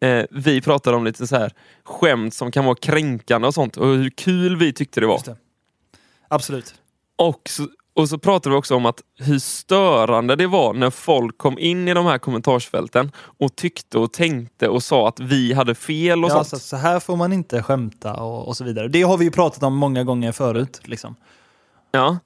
eh, 0.00 0.24
vi 0.30 0.60
pratade 0.60 0.96
om 0.96 1.04
lite 1.04 1.26
så 1.26 1.36
här 1.36 1.52
skämt 1.84 2.34
som 2.34 2.50
kan 2.50 2.64
vara 2.64 2.74
kränkande 2.74 3.48
och 3.48 3.54
sånt 3.54 3.76
och 3.76 3.86
hur 3.86 4.10
kul 4.10 4.56
vi 4.56 4.72
tyckte 4.72 5.00
det 5.00 5.06
var. 5.06 5.22
Det. 5.24 5.36
Absolut. 6.28 6.74
Och 7.16 7.40
så, 7.48 7.66
och 7.94 8.08
så 8.08 8.18
pratade 8.18 8.54
vi 8.54 8.58
också 8.58 8.74
om 8.74 8.86
att 8.86 9.02
hur 9.18 9.38
störande 9.38 10.36
det 10.36 10.46
var 10.46 10.72
när 10.74 10.90
folk 10.90 11.38
kom 11.38 11.58
in 11.58 11.88
i 11.88 11.94
de 11.94 12.06
här 12.06 12.18
kommentarsfälten 12.18 13.12
och 13.16 13.56
tyckte 13.56 13.98
och 13.98 14.12
tänkte 14.12 14.68
och 14.68 14.82
sa 14.82 15.08
att 15.08 15.20
vi 15.20 15.52
hade 15.52 15.74
fel 15.74 16.24
och 16.24 16.30
Ja, 16.30 16.34
sånt. 16.34 16.48
så, 16.48 16.58
så 16.58 16.76
här 16.76 17.00
får 17.00 17.16
man 17.16 17.32
inte 17.32 17.62
skämta 17.62 18.14
och, 18.14 18.48
och 18.48 18.56
så 18.56 18.64
vidare. 18.64 18.88
Det 18.88 19.02
har 19.02 19.18
vi 19.18 19.24
ju 19.24 19.30
pratat 19.30 19.62
om 19.62 19.76
många 19.76 20.04
gånger 20.04 20.32
förut. 20.32 20.80
Liksom. 20.84 21.14
Ja, 21.92 22.18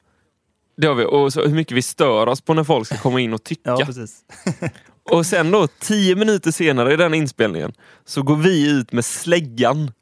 det 0.76 0.86
har 0.86 0.94
vi. 0.94 1.04
Och 1.04 1.32
så 1.32 1.40
hur 1.46 1.54
mycket 1.54 1.76
vi 1.76 1.82
stör 1.82 2.26
oss 2.26 2.40
på 2.40 2.54
när 2.54 2.64
folk 2.64 2.86
ska 2.86 2.96
komma 2.96 3.20
in 3.20 3.34
och 3.34 3.44
tycka. 3.44 3.70
Ja, 3.78 3.86
precis. 3.86 4.20
och 5.10 5.26
sen 5.26 5.50
då, 5.50 5.66
tio 5.66 6.16
minuter 6.16 6.50
senare 6.50 6.92
i 6.92 6.96
den 6.96 7.14
inspelningen, 7.14 7.72
så 8.04 8.22
går 8.22 8.36
vi 8.36 8.70
ut 8.70 8.92
med 8.92 9.04
släggan 9.04 9.92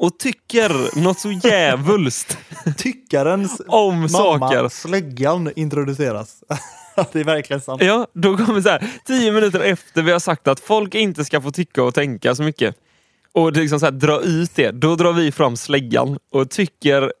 och 0.00 0.18
tycker 0.18 1.00
något 1.00 1.18
så 1.18 1.32
jävulst 1.32 2.38
Tyckarens 2.76 3.62
om 3.66 3.94
mamma, 3.94 4.08
saker. 4.08 4.68
släggan, 4.68 5.50
introduceras. 5.56 6.44
det 7.12 7.20
är 7.20 7.24
verkligen 7.24 7.60
sant. 7.60 7.82
Ja, 7.82 8.06
då 8.14 8.36
kommer 8.36 8.60
så 8.60 8.68
här, 8.68 8.90
tio 9.06 9.32
minuter 9.32 9.60
efter 9.60 10.02
vi 10.02 10.12
har 10.12 10.18
sagt 10.18 10.48
att 10.48 10.60
folk 10.60 10.94
inte 10.94 11.24
ska 11.24 11.40
få 11.40 11.50
tycka 11.50 11.82
och 11.82 11.94
tänka 11.94 12.34
så 12.34 12.42
mycket 12.42 12.74
och 13.32 13.52
liksom 13.52 13.80
så 13.80 13.86
här, 13.86 13.92
dra 13.92 14.20
ut 14.20 14.54
det, 14.54 14.70
då 14.70 14.96
drar 14.96 15.12
vi 15.12 15.32
fram 15.32 15.56
släggan 15.56 16.18
och 16.32 16.50
tycker, 16.50 17.12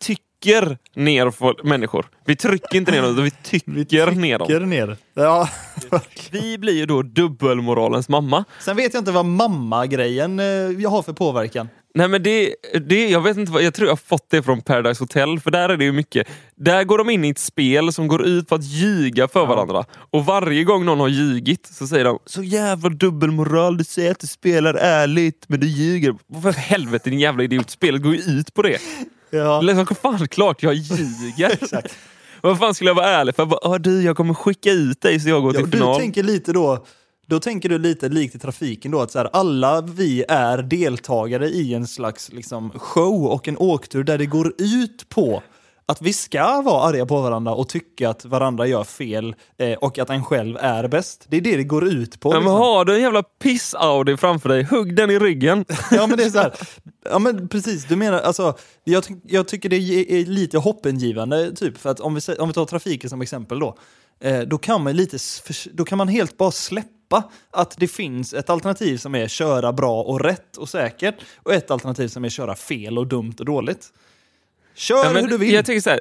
tycker 0.00 0.78
ner 0.94 1.30
på 1.30 1.54
människor. 1.64 2.06
Vi 2.24 2.36
trycker 2.36 2.76
inte 2.76 2.92
ner 2.92 3.02
dem, 3.02 3.10
utan 3.10 3.24
vi 3.24 3.30
tycker, 3.42 4.10
ner 4.10 4.38
dem. 4.38 4.48
Tycker 4.48 4.60
ner. 4.60 4.96
Ja. 5.14 5.48
Vi 6.30 6.58
blir 6.58 6.74
ju 6.74 6.86
då 6.86 7.02
dubbelmoralens 7.02 8.08
mamma. 8.08 8.44
Sen 8.60 8.76
vet 8.76 8.94
jag 8.94 9.00
inte 9.00 9.12
vad 9.12 9.24
mamma-grejen 9.24 10.40
eh, 10.40 10.44
jag 10.46 10.90
har 10.90 11.02
för 11.02 11.12
påverkan. 11.12 11.68
Nej 11.94 12.08
men 12.08 12.22
det, 12.22 12.54
det, 12.88 13.08
jag 13.08 13.20
vet 13.20 13.36
inte 13.36 13.52
vad, 13.52 13.62
jag 13.62 13.74
tror 13.74 13.86
jag 13.88 13.92
har 13.92 13.96
fått 14.06 14.30
det 14.30 14.42
från 14.42 14.60
Paradise 14.60 15.02
Hotel, 15.02 15.40
för 15.40 15.50
där 15.50 15.68
är 15.68 15.76
det 15.76 15.84
ju 15.84 15.92
mycket. 15.92 16.26
Där 16.56 16.84
går 16.84 16.98
de 16.98 17.10
in 17.10 17.24
i 17.24 17.28
ett 17.30 17.38
spel 17.38 17.92
som 17.92 18.08
går 18.08 18.26
ut 18.26 18.48
på 18.48 18.54
att 18.54 18.64
ljuga 18.64 19.28
för 19.28 19.46
varandra. 19.46 19.84
Och 20.10 20.24
varje 20.24 20.64
gång 20.64 20.84
någon 20.84 21.00
har 21.00 21.08
ljugit 21.08 21.66
så 21.66 21.86
säger 21.86 22.04
de 22.04 22.18
Så 22.26 22.42
jävla 22.42 22.88
dubbelmoral, 22.88 23.76
du 23.76 23.84
säger 23.84 24.10
att 24.10 24.20
du 24.20 24.26
spelar 24.26 24.74
ärligt 24.74 25.44
men 25.48 25.60
du 25.60 25.66
ljuger. 25.66 26.14
För 26.42 26.52
helvete 26.52 27.10
din 27.10 27.18
jävla 27.20 27.42
idiot, 27.42 27.70
spelet 27.70 28.02
går 28.02 28.14
ju 28.14 28.20
ut 28.20 28.54
på 28.54 28.62
det. 28.62 28.78
Ja. 29.30 29.60
Liksom, 29.60 29.86
fan 29.86 30.28
klart 30.28 30.62
jag 30.62 30.74
ljuger. 30.74 31.50
Exakt. 31.62 31.96
Vad 32.42 32.58
fan 32.58 32.74
skulle 32.74 32.90
jag 32.90 32.94
vara 32.94 33.06
ärlig 33.08 33.34
för? 33.36 33.42
Jag 33.42 33.48
bara, 33.48 33.60
"Ah, 33.74 33.78
du, 33.78 34.02
jag 34.02 34.16
kommer 34.16 34.34
skicka 34.34 34.70
ut 34.70 35.00
dig 35.00 35.20
så 35.20 35.28
jag 35.28 35.42
går 35.42 35.50
Ja, 35.54 35.54
till 35.54 35.64
och 35.64 35.70
du 35.70 35.78
final. 35.78 36.00
tänker 36.00 36.22
lite 36.22 36.52
då, 36.52 36.86
då 37.30 37.40
tänker 37.40 37.68
du 37.68 37.78
lite 37.78 38.08
likt 38.08 38.34
i 38.34 38.38
trafiken 38.38 38.90
då 38.90 39.00
att 39.00 39.10
så 39.10 39.18
här, 39.18 39.30
alla 39.32 39.80
vi 39.80 40.24
är 40.28 40.58
deltagare 40.62 41.48
i 41.48 41.74
en 41.74 41.86
slags 41.86 42.32
liksom, 42.32 42.70
show 42.70 43.26
och 43.26 43.48
en 43.48 43.56
åktur 43.56 44.04
där 44.04 44.18
det 44.18 44.26
går 44.26 44.52
ut 44.58 45.08
på 45.08 45.42
att 45.86 46.02
vi 46.02 46.12
ska 46.12 46.62
vara 46.62 46.82
arga 46.82 47.06
på 47.06 47.20
varandra 47.20 47.54
och 47.54 47.68
tycka 47.68 48.10
att 48.10 48.24
varandra 48.24 48.66
gör 48.66 48.84
fel 48.84 49.34
eh, 49.58 49.72
och 49.72 49.98
att 49.98 50.10
en 50.10 50.24
själv 50.24 50.56
är 50.60 50.88
bäst. 50.88 51.26
Det 51.28 51.36
är 51.36 51.40
det 51.40 51.56
det 51.56 51.64
går 51.64 51.88
ut 51.88 52.20
på. 52.20 52.28
Ja, 52.28 52.32
men 52.32 52.42
liksom. 52.42 52.58
har 52.58 52.84
du 52.84 52.94
en 52.94 53.00
jävla 53.00 53.22
piss-Audi 53.22 54.16
framför 54.16 54.48
dig, 54.48 54.64
hugg 54.64 54.96
den 54.96 55.10
i 55.10 55.18
ryggen. 55.18 55.64
Ja 55.90 56.06
men 56.06 56.18
det 56.18 56.24
är 56.24 56.30
så 56.30 56.38
här. 56.38 56.54
Ja 57.10 57.18
men 57.18 57.48
precis, 57.48 57.86
du 57.86 57.96
menar 57.96 58.20
alltså, 58.20 58.54
jag, 58.84 59.04
jag 59.26 59.48
tycker 59.48 59.68
det 59.68 59.76
är 59.76 60.24
lite 60.26 60.58
hoppingivande 60.58 61.56
typ, 61.56 61.78
för 61.78 61.90
att 61.90 62.00
om 62.00 62.14
vi, 62.14 62.20
om 62.38 62.48
vi 62.48 62.54
tar 62.54 62.64
trafiken 62.64 63.10
som 63.10 63.22
exempel 63.22 63.58
då, 63.58 63.78
eh, 64.20 64.40
då 64.40 64.58
kan 64.58 64.84
man 64.84 64.96
lite, 64.96 65.18
då 65.72 65.84
kan 65.84 65.98
man 65.98 66.08
helt 66.08 66.36
bara 66.36 66.50
släppa 66.50 66.99
att 67.50 67.74
det 67.78 67.88
finns 67.88 68.34
ett 68.34 68.50
alternativ 68.50 68.96
som 68.96 69.14
är 69.14 69.28
köra 69.28 69.72
bra 69.72 70.02
och 70.02 70.20
rätt 70.20 70.56
och 70.56 70.68
säkert 70.68 71.14
och 71.36 71.54
ett 71.54 71.70
alternativ 71.70 72.08
som 72.08 72.24
är 72.24 72.28
köra 72.28 72.56
fel 72.56 72.98
och 72.98 73.06
dumt 73.06 73.34
och 73.38 73.44
dåligt. 73.44 73.92
Kör 74.74 75.04
Ja, 75.04 75.12
men 75.12 75.24
hur 75.24 75.30
du 75.30 75.38
vill. 75.38 75.52
Jag 75.52 75.66
tycker 75.66 75.80
så 75.80 75.90
här. 75.90 76.00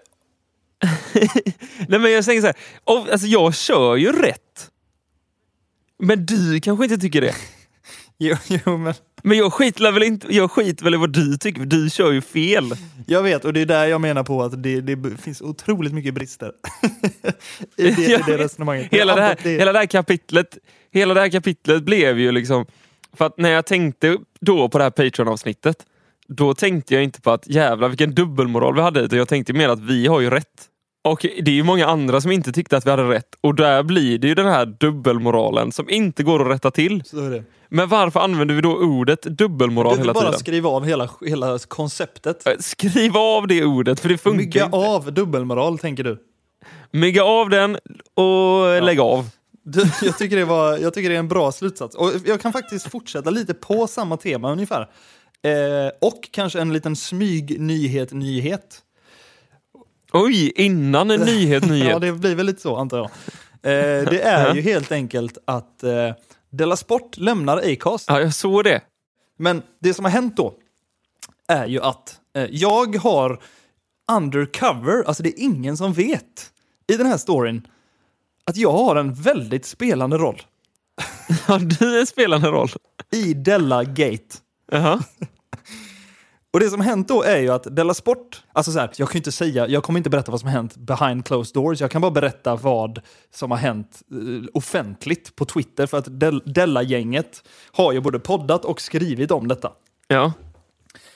Nej 1.88 2.00
men 2.00 2.12
jag 2.12 2.25
tänker 2.25 2.42
så 2.42 2.48
här, 2.48 2.56
alltså 3.12 3.28
jag 3.28 3.56
kör 3.56 3.96
ju 3.96 4.12
rätt. 4.12 4.72
Men 6.00 6.25
du 6.25 6.60
kanske 6.60 6.86
inte 6.86 6.98
tycker 6.98 7.22
det. 7.22 7.36
Jo, 8.22 8.36
jo, 8.48 8.78
men 8.78 8.94
Men 9.24 9.38
jag 9.38 9.54
skiter 9.54 9.92
väl, 9.92 10.04
inte, 10.04 10.36
jag 10.36 10.52
skiter 10.52 10.84
väl 10.84 10.94
i 10.94 10.98
vad 10.98 11.14
du 11.14 11.38
tycker, 11.38 11.60
för 11.60 11.68
du 11.68 11.90
kör 11.90 12.12
ju 12.12 12.22
fel. 12.22 12.72
jag 13.06 13.24
vet, 13.24 13.46
och 13.46 13.54
det 13.54 13.62
är 13.62 13.66
där 13.66 13.86
jag 13.86 14.02
menar 14.02 14.24
på 14.24 14.44
att 14.44 14.64
det, 14.64 14.82
det 14.82 15.22
finns 15.22 15.42
otroligt 15.42 15.94
mycket 15.94 16.14
brister 16.14 16.52
i 17.78 17.92
det, 17.92 18.02
i 18.02 18.24
det 18.26 18.38
resonemanget. 18.38 18.88
Hela 18.92 19.16
det, 19.16 19.22
här, 19.22 19.38
hela 19.44 19.72
det 19.72 19.80
här 19.80 19.86
kapitlet 19.86 20.58
Hela 20.92 21.14
det 21.14 21.20
här 21.20 21.30
kapitlet 21.30 21.84
blev 21.84 22.20
ju 22.20 22.32
liksom... 22.32 22.66
För 23.14 23.26
att 23.26 23.38
när 23.38 23.50
jag 23.50 23.66
tänkte 23.66 24.18
då 24.40 24.70
på 24.70 24.78
det 24.78 24.84
här 24.84 24.92
Patreon-avsnittet 24.92 25.86
Då 26.28 26.54
tänkte 26.54 26.94
jag 26.94 27.04
inte 27.04 27.22
på 27.22 27.32
att 27.32 27.48
jävlar 27.48 27.90
vilken 27.90 28.16
dubbelmoral 28.16 28.76
vi 28.76 28.82
hade 28.82 29.00
utan 29.00 29.18
jag 29.18 29.28
tänkte 29.28 29.54
mer 29.54 29.70
att 29.70 29.80
vi 29.80 30.08
har 30.08 30.20
ju 30.20 30.30
rätt. 30.30 30.69
Och 31.01 31.20
det 31.22 31.51
är 31.51 31.56
ju 31.56 31.63
många 31.63 31.88
andra 31.88 32.22
som 32.22 32.32
inte 32.32 32.51
tyckte 32.51 32.77
att 32.77 32.86
vi 32.86 32.89
hade 32.89 33.03
rätt 33.10 33.36
och 33.41 33.56
där 33.56 33.84
blir 33.84 34.18
det 34.18 34.27
ju 34.27 34.36
den 34.36 34.46
här 34.48 34.65
dubbelmoralen 34.65 35.72
som 35.72 35.89
inte 35.89 36.24
går 36.24 36.41
att 36.41 36.56
rätta 36.56 36.72
till. 36.72 37.03
Men 37.70 37.89
varför 37.89 38.20
använder 38.20 38.56
vi 38.56 38.62
då 38.62 38.75
ordet 38.77 39.22
dubbelmoral 39.22 39.91
Du 39.91 39.98
vill 39.98 40.03
hela 40.03 40.13
bara 40.13 40.25
tiden? 40.25 40.39
skriva 40.39 40.70
av 40.70 40.86
hela, 40.86 41.10
hela 41.25 41.60
konceptet. 41.60 42.48
Eh, 42.48 42.53
Skriv 42.60 43.18
av 43.18 43.48
det 43.48 43.65
ordet 43.65 44.00
för 44.00 44.10
det 44.10 44.18
funkar 44.18 44.38
Mygga 44.38 44.65
inte. 44.65 44.77
av 44.77 45.13
dubbelmoral, 45.13 45.79
tänker 45.79 46.03
du. 46.03 46.18
Mygga 46.91 47.24
av 47.24 47.50
den 47.50 47.77
och 48.13 48.82
lägg 48.84 49.00
av. 49.00 49.29
Du, 49.63 49.86
jag, 50.01 50.18
tycker 50.18 50.36
det 50.38 50.46
var, 50.46 50.77
jag 50.77 50.94
tycker 50.94 51.10
det 51.10 51.15
är 51.15 51.20
en 51.20 51.27
bra 51.27 51.51
slutsats. 51.51 51.96
Och 51.96 52.12
jag 52.25 52.41
kan 52.41 52.53
faktiskt 52.53 52.91
fortsätta 52.91 53.29
lite 53.29 53.53
på 53.53 53.88
samma 53.88 54.18
tema 54.18 54.51
ungefär. 54.51 54.82
Eh, 55.44 55.91
och 56.01 56.29
kanske 56.32 56.60
en 56.62 56.74
liten 56.74 56.96
smyg-nyhet-nyhet. 56.96 58.82
Oj, 60.13 60.51
innan 60.56 61.12
en 61.12 61.22
nyhet, 61.22 61.63
nyhet. 61.70 61.89
Ja, 61.89 62.00
det 62.00 62.12
blir 62.12 62.36
väl 62.36 62.46
lite 62.46 62.62
så 62.62 62.75
antar 62.75 62.98
jag. 62.98 63.10
Eh, 63.62 64.10
det 64.10 64.22
är 64.22 64.56
ju 64.56 64.62
helt 64.62 64.92
enkelt 64.92 65.38
att 65.46 65.84
eh, 65.84 66.12
Della 66.50 66.75
Sport 66.75 67.18
lämnar 67.18 67.58
Acast. 67.58 68.06
Ja, 68.08 68.22
jag 68.22 68.34
såg 68.34 68.63
det. 68.63 68.82
Men 69.38 69.62
det 69.80 69.94
som 69.94 70.06
har 70.06 70.12
hänt 70.12 70.38
då 70.38 70.54
är 71.48 71.66
ju 71.68 71.82
att 71.82 72.20
eh, 72.36 72.46
jag 72.51 72.96
har 72.96 73.39
undercover, 74.12 75.04
alltså 75.08 75.24
det 75.24 75.30
är 75.30 75.44
ingen 75.44 75.78
som 75.78 75.94
vet 75.94 76.51
i 76.88 76.98
den 76.98 77.08
här 77.08 77.18
storyn 77.18 77.68
att 78.46 78.58
jag 78.58 78.72
har 78.72 78.96
en 78.96 79.13
väldigt 79.13 79.66
spelande 79.66 80.18
roll 80.18 80.42
Har 81.48 81.60
du 81.60 82.00
en 82.00 82.08
spelande 82.08 82.48
roll? 82.48 82.70
i 83.12 83.34
Della 83.34 83.84
Gate. 83.84 84.36
Jaha. 84.72 85.04
Och 86.60 86.63
det 86.66 86.70
som 86.72 86.82
hänt 86.82 87.08
då 87.08 87.24
är 87.24 87.38
ju 87.38 87.50
att 87.50 87.75
Della 87.75 87.94
Sport, 87.94 88.44
alltså 88.54 88.72
så 88.72 88.80
här, 88.80 88.89
jag 88.96 89.08
kan 89.10 89.13
ju 89.13 89.20
inte 89.20 89.32
säga, 89.32 89.68
jag 89.68 89.84
kommer 89.84 90.00
inte 90.00 90.10
berätta 90.10 90.32
vad 90.32 90.39
som 90.39 90.50
har 90.50 90.54
hänt 90.56 90.75
behind 90.78 91.25
closed 91.25 91.54
doors, 91.54 91.82
jag 91.82 91.92
kan 91.92 92.01
bara 92.01 92.12
berätta 92.12 92.56
vad 92.56 93.01
som 93.36 93.51
har 93.51 93.58
hänt 93.58 94.01
eh, 94.12 94.18
offentligt 94.54 95.36
på 95.36 95.46
Twitter 95.46 95.88
för 95.88 95.98
att 95.98 96.20
Del- 96.20 96.42
Della-gänget 96.46 97.44
har 97.72 97.92
ju 97.94 98.00
både 98.01 98.20
poddat 98.20 98.66
och 98.66 98.82
skrivit 98.82 99.32
om 99.32 99.48
detta. 99.48 99.72
Ja. 100.08 100.34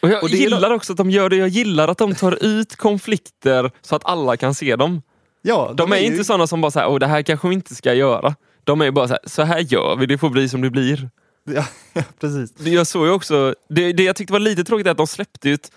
Och 0.01 0.09
jag 0.09 0.23
Och 0.23 0.29
det 0.29 0.35
är 0.37 0.39
gillar 0.39 0.71
också 0.71 0.93
att 0.93 0.97
de 0.97 1.09
gör 1.09 1.29
det. 1.29 1.35
Jag 1.35 1.47
gillar 1.47 1.87
att 1.87 1.97
de 1.97 2.15
tar 2.15 2.43
ut 2.45 2.75
konflikter 2.75 3.71
så 3.81 3.95
att 3.95 4.05
alla 4.05 4.37
kan 4.37 4.53
se 4.55 4.75
dem. 4.75 5.01
Ja, 5.41 5.73
De 5.75 5.91
är 5.91 5.97
ju- 5.97 6.05
inte 6.05 6.23
sådana 6.23 6.47
som 6.47 6.61
bara 6.61 6.71
säger, 6.71 6.99
det 6.99 7.07
här 7.07 7.21
kanske 7.21 7.47
vi 7.47 7.53
inte 7.53 7.75
ska 7.75 7.93
göra. 7.93 8.35
De 8.63 8.81
är 8.81 8.91
bara 8.91 9.07
så 9.07 9.13
här, 9.13 9.21
så 9.25 9.41
här 9.41 9.59
gör 9.59 9.95
vi, 9.95 10.05
det 10.05 10.17
får 10.17 10.29
bli 10.29 10.49
som 10.49 10.61
det 10.61 10.69
blir. 10.69 11.09
Ja, 11.93 12.03
precis. 12.19 12.59
Jag 12.59 12.87
såg 12.87 13.05
ju 13.05 13.11
också, 13.11 13.55
det, 13.69 13.93
det 13.93 14.03
jag 14.03 14.15
tyckte 14.15 14.33
var 14.33 14.39
lite 14.39 14.63
tråkigt 14.63 14.87
är 14.87 14.91
att 14.91 14.97
de 14.97 15.07
släppte 15.07 15.49
ut 15.49 15.71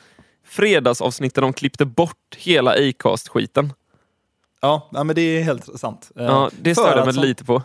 fredagsavsnitt 0.45 1.35
där 1.35 1.43
de 1.43 1.53
klippte 1.53 1.85
bort 1.85 2.37
hela 2.37 2.71
Acast-skiten. 2.89 3.73
Ja, 4.61 4.89
ja, 4.93 5.05
men 5.05 5.17
det 5.17 5.21
är 5.23 5.43
helt 5.43 5.81
sant. 5.81 6.11
Eh, 6.17 6.25
Ja, 6.25 6.51
det 6.61 6.75
störde 6.75 7.05
mig 7.05 7.15
lite 7.15 7.45
på. 7.45 7.63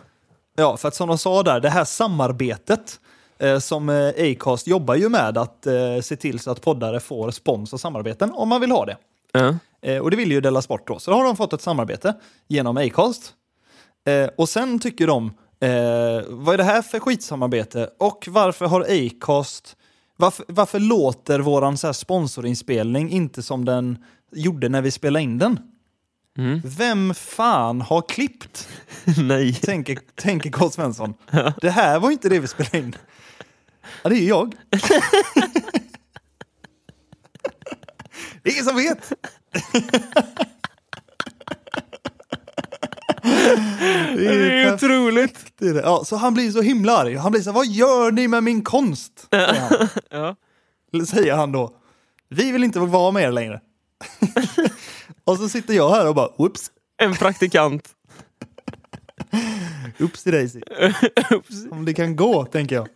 Ja, 0.56 0.76
för 0.76 0.88
att 0.88 0.94
som 0.94 1.08
de 1.08 1.18
sa 1.18 1.42
där, 1.42 1.60
det 1.60 1.70
här 1.70 1.84
samarbetet 1.84 3.00
eh, 3.38 3.58
som 3.58 3.88
eh, 3.88 4.08
Acast 4.32 4.66
jobbar 4.66 4.94
ju 4.94 5.08
med 5.08 5.38
att 5.38 5.66
eh, 5.66 6.00
se 6.02 6.16
till 6.16 6.40
så 6.40 6.50
att 6.50 6.60
poddare 6.60 7.00
får 7.00 7.30
spons 7.30 7.72
och 7.72 7.80
samarbeten 7.80 8.32
om 8.32 8.48
man 8.48 8.60
vill 8.60 8.70
ha 8.70 8.84
det. 8.86 8.96
Ja. 9.32 9.56
Eh, 9.82 9.98
och 9.98 10.10
det 10.10 10.16
vill 10.16 10.32
ju 10.32 10.40
Della 10.40 10.62
Sport 10.62 10.86
då. 10.86 10.98
Så 10.98 11.10
då 11.10 11.16
har 11.16 11.24
de 11.24 11.36
fått 11.36 11.52
ett 11.52 11.60
samarbete 11.62 12.14
genom 12.48 12.76
Acast. 12.76 13.34
Och 14.36 14.48
sen 14.48 14.78
tycker 14.78 15.06
de, 15.06 15.32
eh, 15.62 16.22
vad 16.28 16.54
är 16.54 16.58
det 16.58 16.64
här 16.64 16.82
för 16.82 17.00
skitsamarbete? 17.00 17.90
Och 17.98 18.24
varför 18.28 18.66
har 18.66 18.80
Acast, 18.80 19.76
varför, 20.16 20.44
varför 20.48 20.80
låter 20.80 21.38
våran 21.38 21.78
så 21.78 21.86
här 21.86 21.92
sponsorinspelning 21.92 23.10
inte 23.10 23.42
som 23.42 23.64
den 23.64 24.04
gjorde 24.32 24.68
när 24.68 24.82
vi 24.82 24.90
spelade 24.90 25.22
in 25.22 25.38
den? 25.38 25.58
Mm. 26.38 26.60
Vem 26.64 27.14
fan 27.14 27.80
har 27.80 28.02
klippt? 28.02 28.68
Nej. 29.18 29.54
tänker, 29.54 29.98
tänker 30.14 30.50
Carl 30.50 30.70
Svensson. 30.70 31.14
Det 31.60 31.70
här 31.70 32.00
var 32.00 32.10
inte 32.10 32.28
det 32.28 32.38
vi 32.38 32.48
spelade 32.48 32.78
in. 32.78 32.96
Ja, 34.02 34.10
det 34.10 34.16
är 34.16 34.28
jag. 34.28 34.54
det 38.42 38.48
är 38.50 38.52
ingen 38.52 38.64
som 38.64 38.76
vet. 38.76 39.12
Det 44.16 44.26
är 44.26 44.64
perfekt, 44.66 44.82
otroligt. 44.82 45.51
Det 45.62 45.68
är 45.68 45.74
det. 45.74 45.80
Ja, 45.80 46.04
så 46.04 46.16
han 46.16 46.34
blir 46.34 46.50
så 46.50 46.62
himla 46.62 46.96
arg. 46.96 47.16
Han 47.16 47.32
blir 47.32 47.42
så 47.42 47.50
här, 47.50 47.54
vad 47.54 47.66
gör 47.66 48.10
ni 48.10 48.28
med 48.28 48.42
min 48.42 48.62
konst? 48.62 49.26
Säger 49.30 49.60
han. 49.60 49.88
Ja. 50.92 51.04
Säger 51.06 51.34
han 51.34 51.52
då. 51.52 51.76
Vi 52.28 52.52
vill 52.52 52.64
inte 52.64 52.80
vara 52.80 53.10
med 53.10 53.22
er 53.22 53.32
längre. 53.32 53.60
och 55.24 55.36
så 55.36 55.48
sitter 55.48 55.74
jag 55.74 55.90
här 55.90 56.08
och 56.08 56.14
bara, 56.14 56.28
whoops, 56.38 56.70
En 57.02 57.14
praktikant. 57.14 57.88
oops 60.00 60.24
daisy. 60.24 60.60
Om 61.70 61.84
det 61.84 61.94
kan 61.94 62.16
gå, 62.16 62.44
tänker 62.44 62.76
jag. 62.76 62.88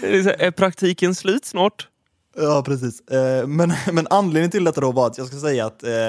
Det 0.00 0.18
är, 0.18 0.22
så 0.22 0.28
här, 0.28 0.40
är 0.40 0.50
praktiken 0.50 1.14
slut 1.14 1.44
snart? 1.44 1.88
Ja, 2.36 2.62
precis. 2.66 3.00
Eh, 3.00 3.46
Men, 3.46 3.72
men 3.92 4.06
anledningen 4.10 4.50
till 4.50 4.64
detta 4.64 4.80
då 4.80 4.92
var 4.92 5.06
att 5.06 5.18
jag 5.18 5.26
ska 5.26 5.36
säga 5.36 5.66
att 5.66 5.82
eh, 5.82 6.08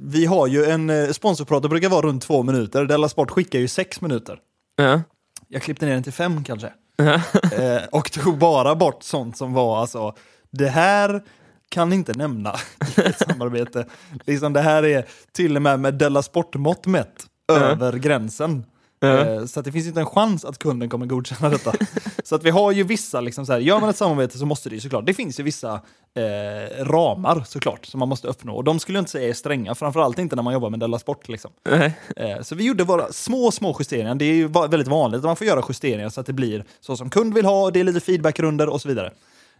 vi 0.00 0.26
har 0.26 0.46
ju 0.46 0.64
en 0.64 0.90
eh, 0.90 1.10
sponsorprat, 1.10 1.62
det 1.62 1.68
brukar 1.68 1.88
vara 1.88 2.06
runt 2.06 2.22
två 2.22 2.42
minuter. 2.42 2.84
Della 2.84 3.08
Sport 3.08 3.30
skickar 3.30 3.58
ju 3.58 3.68
sex 3.68 4.00
minuter. 4.00 4.38
Ja. 4.76 5.02
Jag 5.48 5.62
klippte 5.62 5.86
ner 5.86 5.94
den 5.94 6.02
till 6.02 6.12
fem 6.12 6.44
kanske. 6.44 6.72
Ja. 6.96 7.20
Eh, 7.52 7.82
och 7.92 8.12
tog 8.12 8.38
bara 8.38 8.74
bort 8.74 9.02
sånt 9.02 9.36
som 9.36 9.52
var 9.52 9.80
alltså, 9.80 10.14
det 10.50 10.68
här 10.68 11.22
kan 11.68 11.92
inte 11.92 12.12
nämna 12.12 12.54
i 12.96 13.00
ett 13.00 13.18
samarbete. 13.18 13.86
Liksom 14.26 14.52
det 14.52 14.60
här 14.60 14.84
är 14.84 15.04
till 15.32 15.56
och 15.56 15.62
med 15.62 15.80
med 15.80 15.94
Della 15.94 16.22
Sport-mått 16.22 16.86
mätt 16.86 17.26
över 17.52 17.92
gränsen. 17.92 18.64
Ja. 19.00 19.08
Eh, 19.24 19.44
Så 19.44 19.60
att 19.60 19.64
det 19.64 19.72
finns 19.72 19.86
inte 19.86 20.00
en 20.00 20.06
chans 20.06 20.44
att 20.44 20.58
kunden 20.58 20.88
kommer 20.88 21.06
godkänna 21.06 21.48
detta. 21.48 21.72
så 22.28 22.34
att 22.34 22.42
vi 22.44 22.50
har 22.50 22.72
ju 22.72 22.82
vissa, 22.82 23.20
liksom 23.20 23.46
så 23.46 23.52
här, 23.52 23.60
gör 23.60 23.80
man 23.80 23.90
ett 23.90 23.96
samarbete 23.96 24.38
så 24.38 24.46
måste 24.46 24.68
det 24.68 24.74
ju 24.74 24.80
såklart, 24.80 25.06
det 25.06 25.14
finns 25.14 25.40
ju 25.40 25.42
vissa 25.44 25.80
eh, 26.14 26.84
ramar 26.84 27.44
såklart 27.46 27.86
som 27.86 27.98
man 28.00 28.08
måste 28.08 28.28
uppnå. 28.28 28.56
Och 28.56 28.64
de 28.64 28.80
skulle 28.80 28.98
jag 28.98 29.02
inte 29.02 29.10
säga 29.10 29.28
är 29.28 29.32
stränga, 29.34 29.74
framförallt 29.74 30.18
inte 30.18 30.36
när 30.36 30.42
man 30.42 30.52
jobbar 30.52 30.70
med 30.70 30.80
Della 30.80 30.98
Sport. 30.98 31.28
Liksom. 31.28 31.50
Nej. 31.70 31.92
Eh, 32.16 32.40
Så 32.42 32.54
vi 32.54 32.64
gjorde 32.64 32.84
våra 32.84 33.12
små, 33.12 33.50
små 33.50 33.76
justeringar. 33.78 34.14
Det 34.14 34.24
är 34.24 34.34
ju 34.34 34.48
väldigt 34.48 34.88
vanligt 34.88 35.18
att 35.18 35.24
man 35.24 35.36
får 35.36 35.46
göra 35.46 35.62
justeringar 35.68 36.08
så 36.08 36.20
att 36.20 36.26
det 36.26 36.32
blir 36.32 36.64
så 36.80 36.96
som 36.96 37.10
kund 37.10 37.34
vill 37.34 37.44
ha, 37.44 37.70
det 37.70 37.80
är 37.80 37.84
lite 37.84 38.00
feedbackrunder 38.00 38.68
och 38.68 38.80
så 38.80 38.88
vidare. 38.88 39.12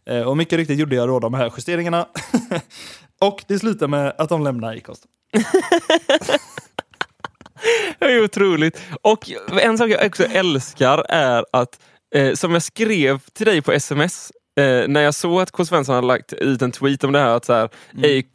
Eh, 0.06 0.22
Och 0.22 0.36
mycket 0.36 0.56
riktigt 0.58 0.78
gjorde 0.78 0.96
jag 0.96 1.08
då 1.08 1.18
de 1.20 1.34
här 1.34 1.52
justeringarna. 1.56 2.06
och 3.20 3.44
det 3.48 3.58
slutade 3.58 3.88
med 3.88 4.14
att 4.18 4.28
de 4.28 4.44
lämnar 4.44 4.76
Acast. 4.76 5.04
Det 7.98 8.04
är 8.04 8.24
otroligt. 8.24 8.80
Och 9.02 9.30
en 9.62 9.78
sak 9.78 9.90
jag 9.90 10.06
också 10.06 10.24
älskar 10.24 10.98
är 11.08 11.44
att, 11.52 11.80
eh, 12.14 12.34
som 12.34 12.52
jag 12.52 12.62
skrev 12.62 13.18
till 13.32 13.46
dig 13.46 13.62
på 13.62 13.72
sms, 13.72 14.32
eh, 14.60 14.88
när 14.88 15.00
jag 15.00 15.14
såg 15.14 15.40
att 15.40 15.50
K. 15.50 15.64
Svensson 15.64 15.94
hade 15.94 16.06
lagt 16.06 16.32
ut 16.32 16.62
en 16.62 16.72
tweet 16.72 17.04
om 17.04 17.12
det 17.12 17.18
här, 17.18 17.36
att 17.36 17.44
så 17.44 17.52
här, 17.52 17.68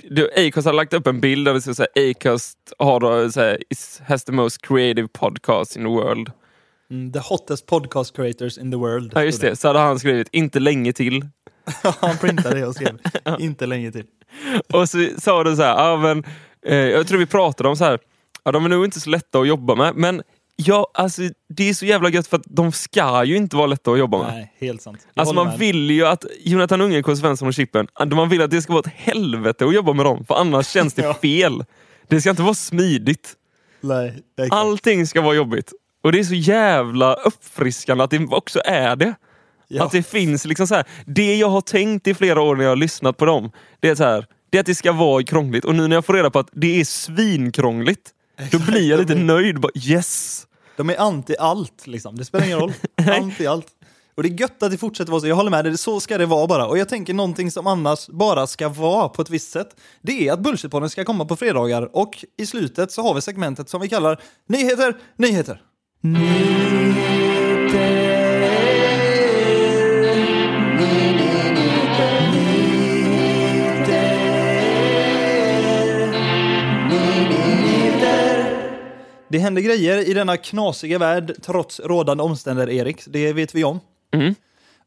du- 0.09 0.29
Acast 0.47 0.65
hade 0.65 0.75
lagt 0.77 0.93
upp 0.93 1.07
en 1.07 1.19
bild 1.21 1.45
där 1.47 1.53
det 1.53 1.61
stod 1.61 1.85
Acast 2.09 2.57
har 2.79 2.99
då, 2.99 3.31
så 3.31 3.39
här, 3.41 3.57
is, 3.69 4.01
has 4.07 4.23
the 4.23 4.31
most 4.31 4.61
creative 4.61 5.07
podcast 5.07 5.75
in 5.75 5.83
the 5.83 5.89
world. 5.89 6.31
Mm, 6.91 7.11
the 7.11 7.19
hottest 7.19 7.65
podcast 7.65 8.15
creators 8.15 8.57
in 8.57 8.71
the 8.71 8.77
world. 8.77 9.11
Ja 9.15 9.23
just 9.23 9.37
stod 9.37 9.49
det, 9.51 9.55
så 9.55 9.67
hade 9.67 9.79
han 9.79 9.99
skrivit 9.99 10.27
inte 10.31 10.59
länge 10.59 10.93
till. 10.93 11.25
Han 12.01 12.17
printade 12.17 12.59
det 12.59 12.65
och 12.67 12.75
skrev 12.75 12.97
inte 13.39 13.65
länge 13.65 13.91
till. 13.91 14.05
Och 14.73 14.89
så 14.89 15.07
sa 15.17 15.43
du 15.43 15.55
så 15.55 15.61
här, 15.61 15.75
ja, 15.77 15.97
men, 15.97 16.23
eh, 16.65 16.75
jag 16.75 17.07
tror 17.07 17.19
vi 17.19 17.25
pratade 17.25 17.69
om 17.69 17.75
så 17.75 17.83
här, 17.83 17.99
ja, 18.43 18.51
de 18.51 18.65
är 18.65 18.69
nog 18.69 18.85
inte 18.85 18.99
så 18.99 19.09
lätta 19.09 19.39
att 19.39 19.47
jobba 19.47 19.75
med, 19.75 19.95
men 19.95 20.21
ja, 20.55 20.87
alltså, 20.93 21.21
det 21.49 21.69
är 21.69 21.73
så 21.73 21.85
jävla 21.85 22.09
gött 22.09 22.27
för 22.27 22.37
att 22.37 22.43
de 22.45 22.71
ska 22.71 23.23
ju 23.23 23.35
inte 23.37 23.55
vara 23.55 23.67
lätta 23.67 23.91
att 23.91 23.99
jobba 23.99 24.17
med. 24.23 24.33
Nej, 24.33 24.53
helt 24.59 24.81
sant. 24.81 25.07
Jag 25.13 25.21
Alltså 25.21 25.35
man 25.35 25.47
med. 25.47 25.59
vill 25.59 25.91
ju 25.91 26.05
att 26.05 26.25
Jonathan 26.43 26.81
Unge, 26.81 27.03
K. 27.03 27.15
Svensson 27.15 27.47
och 27.47 27.53
Chippen, 27.53 27.87
man 28.11 28.29
vill 28.29 28.41
att 28.41 28.51
det 28.51 28.61
ska 28.61 28.73
vara 28.73 28.83
ett 28.87 28.93
helvete 28.95 29.65
att 29.65 29.73
jobba 29.73 29.93
med 29.93 30.05
dem, 30.05 30.25
för 30.25 30.35
annars 30.35 30.67
känns 30.67 30.93
det 30.93 31.01
Ja. 31.05 31.13
fel. 31.13 31.65
Det 32.07 32.21
ska 32.21 32.29
inte 32.29 32.41
vara 32.41 32.53
smidigt. 32.53 33.33
Nej. 33.81 34.23
Allting 34.49 35.07
ska 35.07 35.21
vara 35.21 35.35
jobbigt. 35.35 35.71
Och 36.03 36.11
det 36.11 36.19
är 36.19 36.23
så 36.23 36.33
jävla 36.33 37.13
uppfriskande 37.13 38.03
att 38.03 38.11
det 38.11 38.25
också 38.29 38.61
är 38.65 38.95
det. 38.95 39.13
Ja. 39.67 39.83
Att 39.85 39.91
det 39.91 40.03
finns 40.07 40.45
liksom 40.45 40.67
så 40.67 40.75
här, 40.75 40.85
det 41.05 41.35
jag 41.35 41.49
har 41.49 41.61
tänkt 41.61 42.07
i 42.07 42.13
flera 42.13 42.41
år 42.41 42.55
när 42.55 42.63
jag 42.63 42.71
har 42.71 42.75
lyssnat 42.75 43.17
på 43.17 43.25
dem, 43.25 43.51
det 43.79 43.89
är 43.89 43.95
så 43.95 44.03
här, 44.03 44.25
det 44.49 44.57
är 44.57 44.59
att 44.59 44.65
det 44.65 44.75
ska 44.75 44.91
vara 44.91 45.23
krångligt. 45.23 45.65
Och 45.65 45.75
nu 45.75 45.87
när 45.87 45.95
jag 45.95 46.05
får 46.05 46.13
reda 46.13 46.29
på 46.29 46.39
att 46.39 46.49
det 46.51 46.79
är 46.79 46.85
svinkrångligt, 46.85 48.11
då 48.51 48.59
blir 48.59 48.89
jag 48.89 48.99
lite 48.99 49.15
nöjd. 49.15 49.59
Bara, 49.59 49.71
yes! 49.75 50.45
De 50.77 50.89
är 50.89 50.97
anti 50.97 51.35
allt 51.39 51.87
liksom. 51.87 52.17
Det 52.17 52.25
spelar 52.25 52.45
ingen 52.45 52.59
roll. 52.59 52.73
anti 53.07 53.47
allt. 53.47 53.67
Och 54.15 54.23
det 54.23 54.29
är 54.29 54.39
gött 54.39 54.63
att 54.63 54.71
det 54.71 54.77
fortsätter 54.77 55.11
vara 55.11 55.21
så. 55.21 55.27
Jag 55.27 55.35
håller 55.35 55.51
med 55.51 55.65
dig, 55.65 55.77
så 55.77 55.99
ska 55.99 56.17
det 56.17 56.25
vara 56.25 56.47
bara. 56.47 56.67
Och 56.67 56.77
jag 56.77 56.89
tänker 56.89 57.13
någonting 57.13 57.51
som 57.51 57.67
annars 57.67 58.07
bara 58.07 58.47
ska 58.47 58.69
vara 58.69 59.09
på 59.09 59.21
ett 59.21 59.29
visst 59.29 59.51
sätt. 59.51 59.75
Det 60.01 60.27
är 60.27 60.33
att 60.33 60.39
Bullshitpodden 60.39 60.89
ska 60.89 61.05
komma 61.05 61.25
på 61.25 61.35
fredagar 61.35 61.89
och 61.97 62.25
i 62.37 62.45
slutet 62.45 62.91
så 62.91 63.01
har 63.01 63.13
vi 63.13 63.21
segmentet 63.21 63.69
som 63.69 63.81
vi 63.81 63.89
kallar 63.89 64.21
Nyheter, 64.47 64.97
nyheter. 65.17 65.61
Det 79.33 79.39
händer 79.39 79.61
grejer 79.61 80.09
i 80.09 80.13
denna 80.13 80.37
knasiga 80.37 80.97
värld 80.97 81.33
trots 81.41 81.79
rådande 81.79 82.23
omständigheter, 82.23 82.73
Erik. 82.73 83.01
Det 83.07 83.33
vet 83.33 83.55
vi 83.55 83.63
om. 83.63 83.79
Mm. 84.13 84.35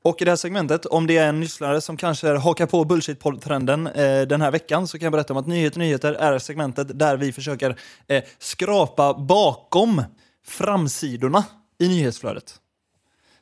Och 0.03 0.23
i 0.23 0.25
det 0.25 0.31
här 0.31 0.37
segmentet, 0.37 0.87
om 0.87 1.07
det 1.07 1.17
är 1.17 1.29
en 1.29 1.41
lyssnare 1.41 1.81
som 1.81 1.97
kanske 1.97 2.29
hakar 2.29 2.67
på 2.67 2.85
bullshit-trenden 2.85 3.87
eh, 3.87 4.23
den 4.23 4.41
här 4.41 4.51
veckan, 4.51 4.89
så 4.89 4.99
kan 4.99 5.07
jag 5.07 5.13
berätta 5.13 5.33
om 5.33 5.37
att 5.37 5.47
Nyheter 5.47 5.79
Nyheter 5.79 6.13
är 6.13 6.39
segmentet 6.39 6.99
där 6.99 7.17
vi 7.17 7.33
försöker 7.33 7.77
eh, 8.07 8.23
skrapa 8.39 9.15
bakom 9.15 10.03
framsidorna 10.47 11.45
i 11.79 11.89
nyhetsflödet. 11.89 12.55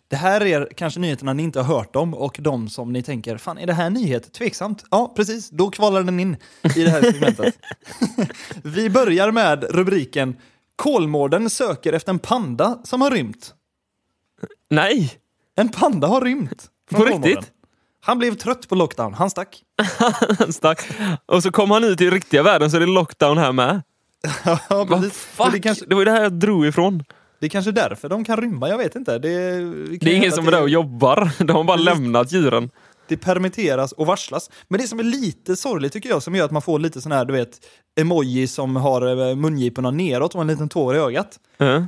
Det 0.08 0.16
här 0.16 0.46
är 0.46 0.68
kanske 0.76 1.00
nyheterna 1.00 1.32
ni 1.32 1.42
inte 1.42 1.60
har 1.60 1.76
hört 1.76 1.96
om 1.96 2.14
och 2.14 2.36
de 2.40 2.68
som 2.68 2.92
ni 2.92 3.02
tänker, 3.02 3.36
fan 3.36 3.58
är 3.58 3.66
det 3.66 3.72
här 3.72 3.90
nyhet? 3.90 4.32
Tveksamt. 4.32 4.84
Ja, 4.90 5.12
precis. 5.16 5.50
Då 5.50 5.70
kvalar 5.70 6.02
den 6.02 6.20
in 6.20 6.36
i 6.76 6.84
det 6.84 6.90
här 6.90 7.02
segmentet. 7.02 7.58
vi 8.62 8.90
börjar 8.90 9.30
med 9.30 9.64
rubriken 9.64 10.36
Kolmården 10.76 11.50
söker 11.50 11.92
efter 11.92 12.12
en 12.12 12.18
panda 12.18 12.78
som 12.84 13.00
har 13.00 13.10
rymt. 13.10 13.54
Nej! 14.70 15.18
En 15.56 15.68
panda 15.68 16.06
har 16.06 16.20
rymt. 16.20 16.70
På 16.90 16.96
Kolmården. 16.96 17.22
riktigt? 17.22 17.52
Han 18.00 18.18
blev 18.18 18.34
trött 18.34 18.68
på 18.68 18.74
lockdown. 18.74 19.14
Han 19.14 19.30
stack. 19.30 19.62
Han 20.38 20.52
stack. 20.52 20.88
Och 21.26 21.42
så 21.42 21.50
kom 21.50 21.70
han 21.70 21.84
ut 21.84 22.00
i 22.00 22.10
riktiga 22.10 22.42
världen 22.42 22.70
så 22.70 22.76
är 22.76 22.80
det 22.80 22.86
lockdown 22.86 23.38
här 23.38 23.52
med. 23.52 23.82
ja. 24.44 24.58
Och 24.68 25.12
fuck? 25.12 25.52
Det, 25.52 25.60
kanske, 25.60 25.86
Det 25.86 25.94
var 25.94 26.00
ju 26.00 26.04
det 26.04 26.10
här 26.10 26.22
jag 26.22 26.32
drog 26.32 26.66
ifrån. 26.66 27.04
det 27.40 27.46
är 27.46 27.50
kanske 27.50 27.72
därför 27.72 28.08
de 28.08 28.24
kan 28.24 28.36
rymma. 28.36 28.68
Jag 28.68 28.78
vet 28.78 28.94
inte. 28.96 29.18
Det, 29.18 29.28
det, 29.28 30.10
är 30.10 30.16
ingen 30.16 30.32
som 30.32 30.46
är 30.46 30.50
där 30.50 30.62
och 30.62 30.68
jobbar. 30.68 31.30
De 31.44 31.56
har 31.56 31.64
bara 31.64 31.76
lämnat 31.76 32.32
djuren. 32.32 32.70
Det 33.08 33.16
permitteras 33.16 33.92
och 33.92 34.06
varslas. 34.06 34.50
Men 34.68 34.80
det 34.80 34.88
som 34.88 34.98
är 34.98 35.04
lite 35.04 35.56
sorgligt 35.56 35.92
tycker 35.92 36.08
jag, 36.08 36.22
som 36.22 36.34
gör 36.34 36.44
att 36.44 36.50
man 36.50 36.62
får 36.62 36.78
lite 36.78 37.00
sån 37.00 37.12
här, 37.12 37.24
du 37.24 37.32
vet, 37.32 37.66
emoji 38.00 38.46
som 38.46 38.76
har 38.76 39.28
eh, 39.28 39.36
mungiporna 39.36 39.90
neråt 39.90 40.34
och 40.34 40.40
en 40.40 40.46
liten 40.46 40.68
tår 40.68 40.96
i 40.96 40.98
ögat. 40.98 41.40
Ja. 41.56 41.86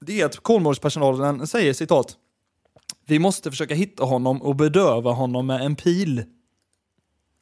Det 0.00 0.20
är 0.20 0.26
att 0.26 0.36
Kolmårdspersonalen 0.36 1.46
säger 1.46 1.72
citat. 1.72 2.16
Vi 3.06 3.18
måste 3.18 3.50
försöka 3.50 3.74
hitta 3.74 4.04
honom 4.04 4.42
och 4.42 4.56
bedöva 4.56 5.10
honom 5.10 5.46
med 5.46 5.62
en 5.62 5.76
pil. 5.76 6.24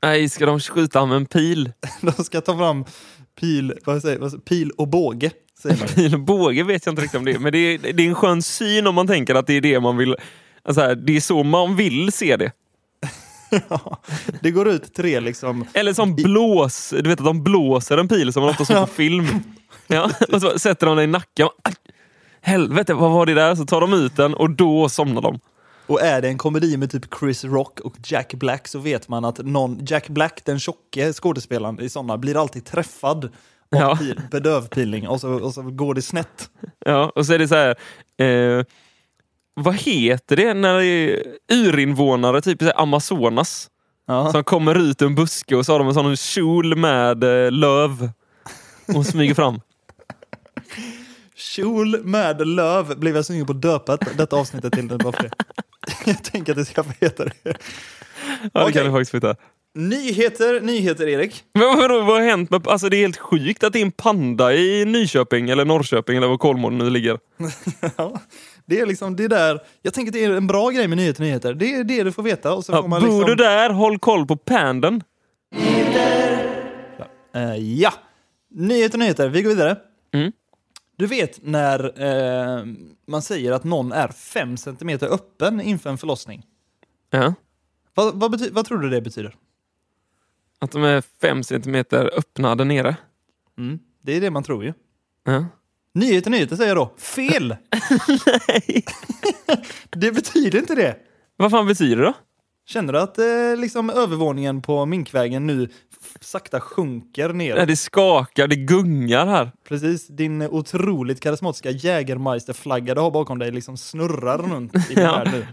Nej, 0.02 0.28
ska 0.28 0.46
de 0.46 0.60
skjuta 0.60 0.98
honom 0.98 1.08
med 1.08 1.16
en 1.16 1.26
pil? 1.26 1.72
De 2.00 2.24
ska 2.24 2.40
ta 2.40 2.58
fram 2.58 2.84
pil, 3.40 3.74
vad 3.84 4.02
säger, 4.02 4.18
vad 4.18 4.30
säger, 4.30 4.42
pil 4.42 4.70
och 4.70 4.88
båge. 4.88 5.30
Pil 5.94 6.14
och 6.14 6.20
båge 6.20 6.62
vet 6.62 6.86
jag 6.86 6.92
inte 6.92 7.02
riktigt 7.02 7.18
om 7.18 7.24
det 7.24 7.32
är. 7.32 7.38
Men 7.38 7.52
det 7.52 7.58
är, 7.58 7.78
det 7.92 8.02
är 8.02 8.08
en 8.08 8.14
skön 8.14 8.42
syn 8.42 8.86
om 8.86 8.94
man 8.94 9.06
tänker 9.06 9.34
att 9.34 9.46
det 9.46 9.54
är 9.54 9.60
det 9.60 9.80
man 9.80 9.96
vill... 9.96 10.16
Alltså 10.62 10.80
här, 10.80 10.94
det 10.94 11.16
är 11.16 11.20
så 11.20 11.42
man 11.42 11.76
vill 11.76 12.12
se 12.12 12.36
det. 12.36 12.52
Ja, 13.68 14.00
det 14.40 14.50
går 14.50 14.68
ut 14.68 14.94
tre 14.94 15.20
liksom. 15.20 15.64
Eller 15.72 15.92
som 15.92 16.14
blås, 16.14 16.90
du 17.02 17.08
vet 17.08 17.18
att 17.20 17.26
de 17.26 17.42
blåser 17.44 17.98
en 17.98 18.08
pil 18.08 18.32
som 18.32 18.42
man 18.42 18.50
ofta 18.50 18.64
såg 18.64 18.76
på 18.76 18.86
film. 18.86 19.26
Ja, 19.88 20.10
och 20.32 20.40
så 20.40 20.58
sätter 20.58 20.86
de 20.86 20.96
den 20.96 21.04
i 21.08 21.12
nacken. 21.12 21.48
Aj, 21.64 21.74
helvete, 22.40 22.94
vad 22.94 23.10
var 23.12 23.26
det 23.26 23.34
där? 23.34 23.54
Så 23.54 23.64
tar 23.66 23.80
de 23.80 23.92
ut 23.92 24.16
den 24.16 24.34
och 24.34 24.50
då 24.50 24.88
somnar 24.88 25.22
de. 25.22 25.40
Och 25.86 26.00
är 26.02 26.22
det 26.22 26.28
en 26.28 26.38
komedi 26.38 26.76
med 26.76 26.90
typ 26.90 27.04
Chris 27.20 27.44
Rock 27.44 27.80
och 27.80 27.94
Jack 28.04 28.34
Black 28.34 28.68
så 28.68 28.78
vet 28.78 29.08
man 29.08 29.24
att 29.24 29.38
någon, 29.38 29.78
Jack 29.86 30.08
Black, 30.08 30.40
den 30.44 30.58
tjocke 30.60 31.12
skådespelaren 31.12 31.80
i 31.80 31.88
sådana, 31.88 32.18
blir 32.18 32.40
alltid 32.40 32.64
träffad 32.64 33.24
av 33.24 33.30
Ja. 33.70 33.96
pil, 33.96 34.20
bedövpilning 34.30 35.08
och 35.08 35.20
så, 35.20 35.32
och 35.32 35.54
så 35.54 35.62
går 35.62 35.94
det 35.94 36.02
snett. 36.02 36.50
Ja, 36.84 37.12
och 37.14 37.26
så 37.26 37.32
är 37.32 37.38
det 37.38 37.48
så 37.48 37.54
här... 37.54 37.76
Eh, 38.58 38.64
vad 39.56 39.74
heter 39.76 40.36
det 40.36 40.54
när 40.54 40.78
det 40.78 40.84
är 40.86 41.22
urinvånare, 41.52 42.40
typ 42.40 42.62
i 42.62 42.70
Amazonas, 42.76 43.70
Ja. 44.08 44.32
som 44.32 44.44
kommer 44.44 44.74
ut 44.74 45.02
ur 45.02 45.06
en 45.06 45.14
buske 45.14 45.56
och 45.56 45.66
så 45.66 45.72
har 45.72 45.78
de 45.78 45.88
en 45.88 45.94
sån 45.94 46.16
kjol 46.16 46.76
med 46.76 47.24
eh, 47.24 47.50
löv 47.52 48.10
och 48.94 49.06
smyger 49.06 49.34
fram. 49.34 49.60
Kjol 51.34 52.04
med 52.04 52.48
löv 52.48 52.98
blev 52.98 53.16
jag 53.16 53.24
sugen 53.24 53.46
på 53.46 53.52
att 53.52 53.62
döpa 53.62 53.96
detta 53.96 54.36
avsnittet 54.36 54.72
till. 54.72 54.88
Den 54.88 54.98
bara 54.98 55.12
för 55.12 55.22
det. 55.22 55.30
Jag 56.10 56.24
tänker 56.24 56.52
att 56.52 56.58
det 56.58 56.64
ska 56.64 56.84
få 56.84 56.92
heta 57.00 57.24
det. 57.24 57.32
Ja, 57.44 57.52
det 58.52 58.60
Okej. 58.62 58.72
kan 58.72 58.84
du 58.86 58.90
faktiskt 58.92 59.10
flytta. 59.10 59.36
Nyheter, 59.74 60.60
nyheter 60.60 61.08
Erik. 61.08 61.44
Men 61.54 61.76
vadå, 61.76 62.02
vad 62.02 62.20
har 62.20 62.28
hänt 62.28 62.50
med... 62.50 62.66
Alltså 62.68 62.88
det 62.88 62.96
är 62.96 63.00
helt 63.00 63.16
sjukt 63.16 63.64
att 63.64 63.72
det 63.72 63.78
är 63.78 63.82
en 63.84 63.92
panda 63.92 64.54
i 64.54 64.84
Nyköping 64.84 65.50
eller 65.50 65.64
Norrköping 65.64 66.16
eller 66.16 66.26
var 66.28 66.38
Kolmården 66.38 66.78
nu 66.78 66.90
ligger. 66.90 67.18
Ja, 67.96 68.20
det 68.66 68.80
är 68.80 68.86
liksom 68.86 69.16
det 69.16 69.28
där. 69.28 69.60
Jag 69.82 69.94
tänker 69.94 70.10
att 70.10 70.12
det 70.12 70.24
är 70.24 70.30
en 70.30 70.46
bra 70.46 70.70
grej 70.70 70.88
med 70.88 70.98
nyheter, 70.98 71.22
nyheter. 71.22 71.54
Det 71.54 71.74
är 71.74 71.84
det 71.84 72.02
du 72.02 72.12
får 72.12 72.22
veta. 72.22 72.54
Och 72.54 72.64
så 72.64 72.72
Ja, 72.72 72.82
får 72.82 72.88
man 72.88 73.00
bor 73.00 73.06
liksom... 73.08 73.24
du 73.26 73.34
där, 73.34 73.70
håll 73.70 73.98
koll 73.98 74.26
på 74.26 74.36
pandan. 74.36 75.02
Eh, 77.34 77.56
ja, 77.56 77.92
nyheter, 78.50 78.98
nyheter. 78.98 79.28
Vi 79.28 79.42
går 79.42 79.50
vidare. 79.50 79.76
Mm. 80.12 80.32
Du 80.96 81.06
vet 81.06 81.38
när 81.42 82.02
eh, 82.58 82.64
man 83.06 83.22
säger 83.22 83.52
att 83.52 83.64
någon 83.64 83.92
är 83.92 84.08
fem 84.08 84.56
centimeter 84.56 85.06
öppen 85.14 85.60
inför 85.60 85.90
en 85.90 85.98
förlossning. 85.98 86.42
Ja. 87.10 87.34
Vad, 87.94 88.20
vad, 88.20 88.34
bety- 88.34 88.52
vad 88.52 88.64
tror 88.66 88.78
du 88.78 88.90
det 88.90 89.00
betyder? 89.00 89.34
Att 90.58 90.70
de 90.72 90.84
är 90.84 91.02
fem 91.20 91.42
centimeter 91.44 92.10
öppna 92.18 92.54
där 92.54 92.64
nere. 92.64 92.96
Mm, 93.58 93.78
det 94.02 94.16
är 94.16 94.20
det 94.20 94.30
man 94.30 94.42
tror 94.42 94.64
ju. 94.64 94.72
Ja. 95.24 95.44
Nyheter, 95.96 96.30
nyheter 96.30 96.56
säger 96.56 96.70
jag 96.70 96.76
då. 96.76 96.94
Fel! 96.98 97.48
Nej. 98.48 98.84
det 99.96 100.12
betyder 100.12 100.58
inte 100.58 100.74
det. 100.74 100.96
Vad 101.36 101.50
fan 101.50 101.66
betyder 101.66 101.96
det 101.96 102.02
då? 102.02 102.12
Känner 102.68 102.92
du 102.92 103.00
att 103.00 103.18
eh, 103.18 103.24
liksom 103.60 103.90
övervåningen 103.90 104.62
på 104.62 104.86
Minkvägen 104.86 105.46
nu 105.46 105.68
sakta 106.20 106.60
sjunker 106.60 107.28
ner? 107.32 107.56
Nej, 107.56 107.66
Det 107.66 107.76
skakar, 107.76 108.48
det 108.48 108.56
gungar 108.56 109.26
här. 109.26 109.50
Precis, 109.68 110.06
din 110.08 110.42
otroligt 110.42 111.20
karismatiska 111.20 111.70
Jägermeister-flagga 111.70 112.94
du 112.94 113.00
har 113.00 113.10
bakom 113.10 113.38
dig 113.38 113.50
liksom 113.52 113.76
snurrar 113.76 114.38
runt 114.38 114.74
i 114.76 114.80
Ja. 114.96 115.12
värld 115.12 115.28
nu. 115.32 115.46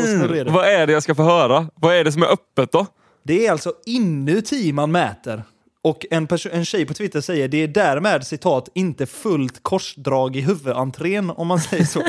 Så 0.00 0.06
snurrig 0.06 0.40
är 0.40 0.44
det. 0.44 0.50
Vad 0.50 0.68
är 0.68 0.86
det 0.86 0.92
jag 0.92 1.02
ska 1.02 1.14
få 1.14 1.22
höra? 1.22 1.68
Vad 1.74 1.94
är 1.96 2.04
det 2.04 2.12
som 2.12 2.22
är 2.22 2.26
öppet 2.32 2.72
då? 2.72 2.86
Det 3.24 3.46
är 3.46 3.52
alltså 3.52 3.72
inuti 3.86 4.72
man 4.72 4.92
mäter. 4.92 5.42
Och 5.82 6.06
en, 6.10 6.28
en 6.52 6.64
tjej 6.64 6.86
på 6.86 6.94
Twitter 6.94 7.20
säger 7.20 7.48
det 7.48 7.56
är 7.62 7.68
därmed 7.68 8.26
citat 8.26 8.68
inte 8.74 9.06
fullt 9.06 9.62
korsdrag 9.62 10.36
i 10.36 10.40
huvudentrén 10.40 11.30
om 11.30 11.46
man 11.46 11.60
säger 11.60 11.84
så. 11.84 12.02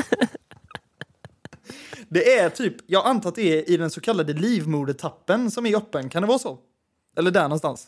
det 2.10 2.34
är 2.40 2.50
typ, 2.50 2.76
jag 2.88 3.06
antar 3.06 3.30
att 3.30 3.36
det 3.36 3.60
är 3.60 3.70
i 3.70 3.78
den 3.78 3.90
så 3.90 4.02
kallade 4.02 4.34
livmodertappen 4.34 5.52
som 5.52 5.66
är 5.66 5.76
öppen, 5.78 6.10
kan 6.10 6.22
det 6.22 6.28
vara 6.28 6.40
så? 6.40 6.60
Eller 7.18 7.32
där 7.32 7.44
någonstans? 7.44 7.88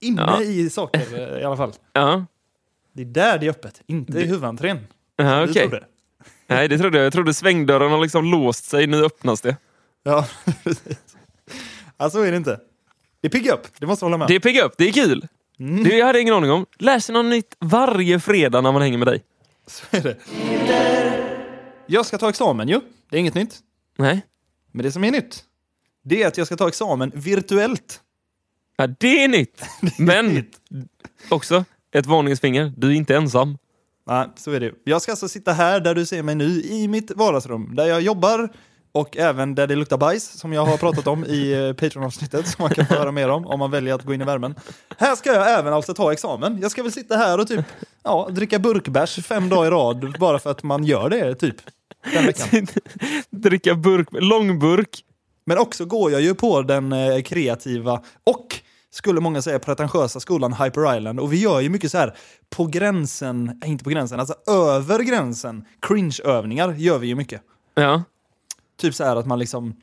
Inne 0.00 0.22
Ja. 0.22 0.42
i 0.42 0.70
saker 0.70 1.32
eh, 1.34 1.40
i 1.40 1.44
alla 1.44 1.56
fall. 1.56 1.72
Ja, 1.92 2.24
Det 2.92 3.02
är 3.02 3.06
där 3.06 3.38
det 3.38 3.46
är 3.46 3.50
öppet, 3.50 3.82
inte 3.86 4.18
i 4.18 4.26
huvudentrén. 4.26 4.78
ja 5.16 5.40
Du 5.44 5.50
okej. 5.50 5.68
tror 5.68 5.80
det? 5.80 5.86
Nej, 6.46 6.68
det 6.68 6.78
trodde 6.78 6.98
jag. 6.98 7.04
Jag 7.06 7.12
trodde 7.12 7.34
svängdörren 7.34 7.90
har 7.90 8.00
liksom 8.00 8.24
låst 8.30 8.64
sig. 8.64 8.86
Nu 8.86 9.04
öppnas 9.04 9.40
det. 9.40 9.56
Ja, 10.02 10.26
precis. 10.64 10.98
Ja, 11.96 12.10
så 12.10 12.22
är 12.22 12.30
det 12.30 12.36
inte. 12.36 12.60
Det 13.20 13.28
är 13.28 13.30
pigg 13.30 13.46
upp, 13.50 13.66
det 13.78 13.86
måste 13.86 14.04
jag 14.04 14.06
hålla 14.06 14.16
med 14.18 14.28
Det 14.28 14.34
är 14.34 14.40
pigg 14.40 14.58
upp, 14.58 14.74
det 14.78 14.88
är 14.88 14.92
kul. 14.92 15.28
Mm. 15.58 15.84
Det 15.84 15.96
jag 15.96 16.06
hade 16.06 16.20
ingen 16.20 16.34
aning 16.34 16.50
om. 16.50 16.66
Lär 16.78 16.98
sig 16.98 17.12
något 17.12 17.26
nytt 17.26 17.56
varje 17.58 18.20
fredag 18.20 18.60
när 18.60 18.72
man 18.72 18.82
hänger 18.82 18.98
med 18.98 19.08
dig. 19.08 19.22
Så 19.66 19.96
är 19.96 20.02
det. 20.02 20.16
Jag 21.86 22.06
ska 22.06 22.18
ta 22.18 22.28
examen 22.28 22.68
ju. 22.68 22.80
Det 23.10 23.16
är 23.16 23.20
inget 23.20 23.34
nytt. 23.34 23.58
Nej. 23.96 24.22
Men 24.72 24.82
det 24.82 24.92
som 24.92 25.04
är 25.04 25.10
nytt, 25.10 25.44
det 26.04 26.22
är 26.22 26.26
att 26.28 26.38
jag 26.38 26.46
ska 26.46 26.56
ta 26.56 26.68
examen 26.68 27.12
virtuellt. 27.14 28.00
Ja, 28.76 28.86
det 28.86 29.24
är 29.24 29.28
nytt. 29.28 29.62
Men 29.98 30.46
också 31.28 31.64
ett 31.92 32.06
varningsfinger. 32.06 32.72
Du 32.76 32.88
är 32.88 32.92
inte 32.92 33.16
ensam. 33.16 33.58
Nej, 34.06 34.26
så 34.36 34.50
är 34.50 34.60
det. 34.60 34.72
Jag 34.84 35.02
ska 35.02 35.12
alltså 35.12 35.28
sitta 35.28 35.52
här 35.52 35.80
där 35.80 35.94
du 35.94 36.06
ser 36.06 36.22
mig 36.22 36.34
nu 36.34 36.62
i 36.62 36.88
mitt 36.88 37.10
vardagsrum 37.10 37.74
där 37.74 37.86
jag 37.86 38.00
jobbar 38.00 38.48
och 38.98 39.16
även 39.16 39.54
där 39.54 39.66
det 39.66 39.76
luktar 39.76 39.96
bajs 39.96 40.38
som 40.38 40.52
jag 40.52 40.64
har 40.64 40.76
pratat 40.76 41.06
om 41.06 41.24
i 41.24 41.52
eh, 41.52 41.72
Patreon-avsnittet 41.72 42.48
som 42.48 42.62
man 42.62 42.70
kan 42.70 42.86
få 42.86 42.94
höra 42.94 43.12
mer 43.12 43.28
om 43.28 43.46
om 43.46 43.58
man 43.58 43.70
väljer 43.70 43.94
att 43.94 44.02
gå 44.02 44.14
in 44.14 44.20
i 44.20 44.24
värmen. 44.24 44.54
Här 44.96 45.16
ska 45.16 45.32
jag 45.32 45.58
även 45.58 45.72
alltså 45.72 45.94
ta 45.94 46.12
examen. 46.12 46.58
Jag 46.62 46.70
ska 46.70 46.82
väl 46.82 46.92
sitta 46.92 47.16
här 47.16 47.40
och 47.40 47.48
typ 47.48 47.64
ja, 48.02 48.28
dricka 48.30 48.58
burkbärs 48.58 49.26
fem 49.26 49.48
dagar 49.48 49.66
i 49.66 49.70
rad 49.70 50.16
bara 50.20 50.38
för 50.38 50.50
att 50.50 50.62
man 50.62 50.84
gör 50.84 51.10
det 51.10 51.34
typ. 51.34 51.56
Den 52.14 52.26
veckan. 52.26 52.66
Dricka 53.30 53.74
burk, 53.74 54.08
långburk. 54.12 55.04
Men 55.46 55.58
också 55.58 55.84
går 55.84 56.12
jag 56.12 56.20
ju 56.20 56.34
på 56.34 56.62
den 56.62 56.92
eh, 56.92 57.22
kreativa 57.22 58.02
och 58.24 58.60
skulle 58.90 59.20
många 59.20 59.42
säga, 59.42 59.58
pretentiösa 59.58 60.20
skolan 60.20 60.52
Hyper 60.52 60.96
Island. 60.96 61.20
Och 61.20 61.32
vi 61.32 61.40
gör 61.40 61.60
ju 61.60 61.68
mycket 61.68 61.90
så 61.90 61.98
här 61.98 62.16
på 62.50 62.66
gränsen, 62.66 63.60
äh, 63.64 63.70
inte 63.70 63.84
på 63.84 63.90
gränsen, 63.90 64.20
alltså 64.20 64.34
över 64.46 64.98
gränsen, 65.02 65.64
cringe-övningar 65.80 66.72
gör 66.72 66.98
vi 66.98 67.06
ju 67.06 67.14
mycket. 67.14 67.42
Ja. 67.74 68.02
Typ 68.78 68.94
så 68.94 69.04
här 69.04 69.16
att 69.16 69.26
man 69.26 69.38
liksom 69.38 69.74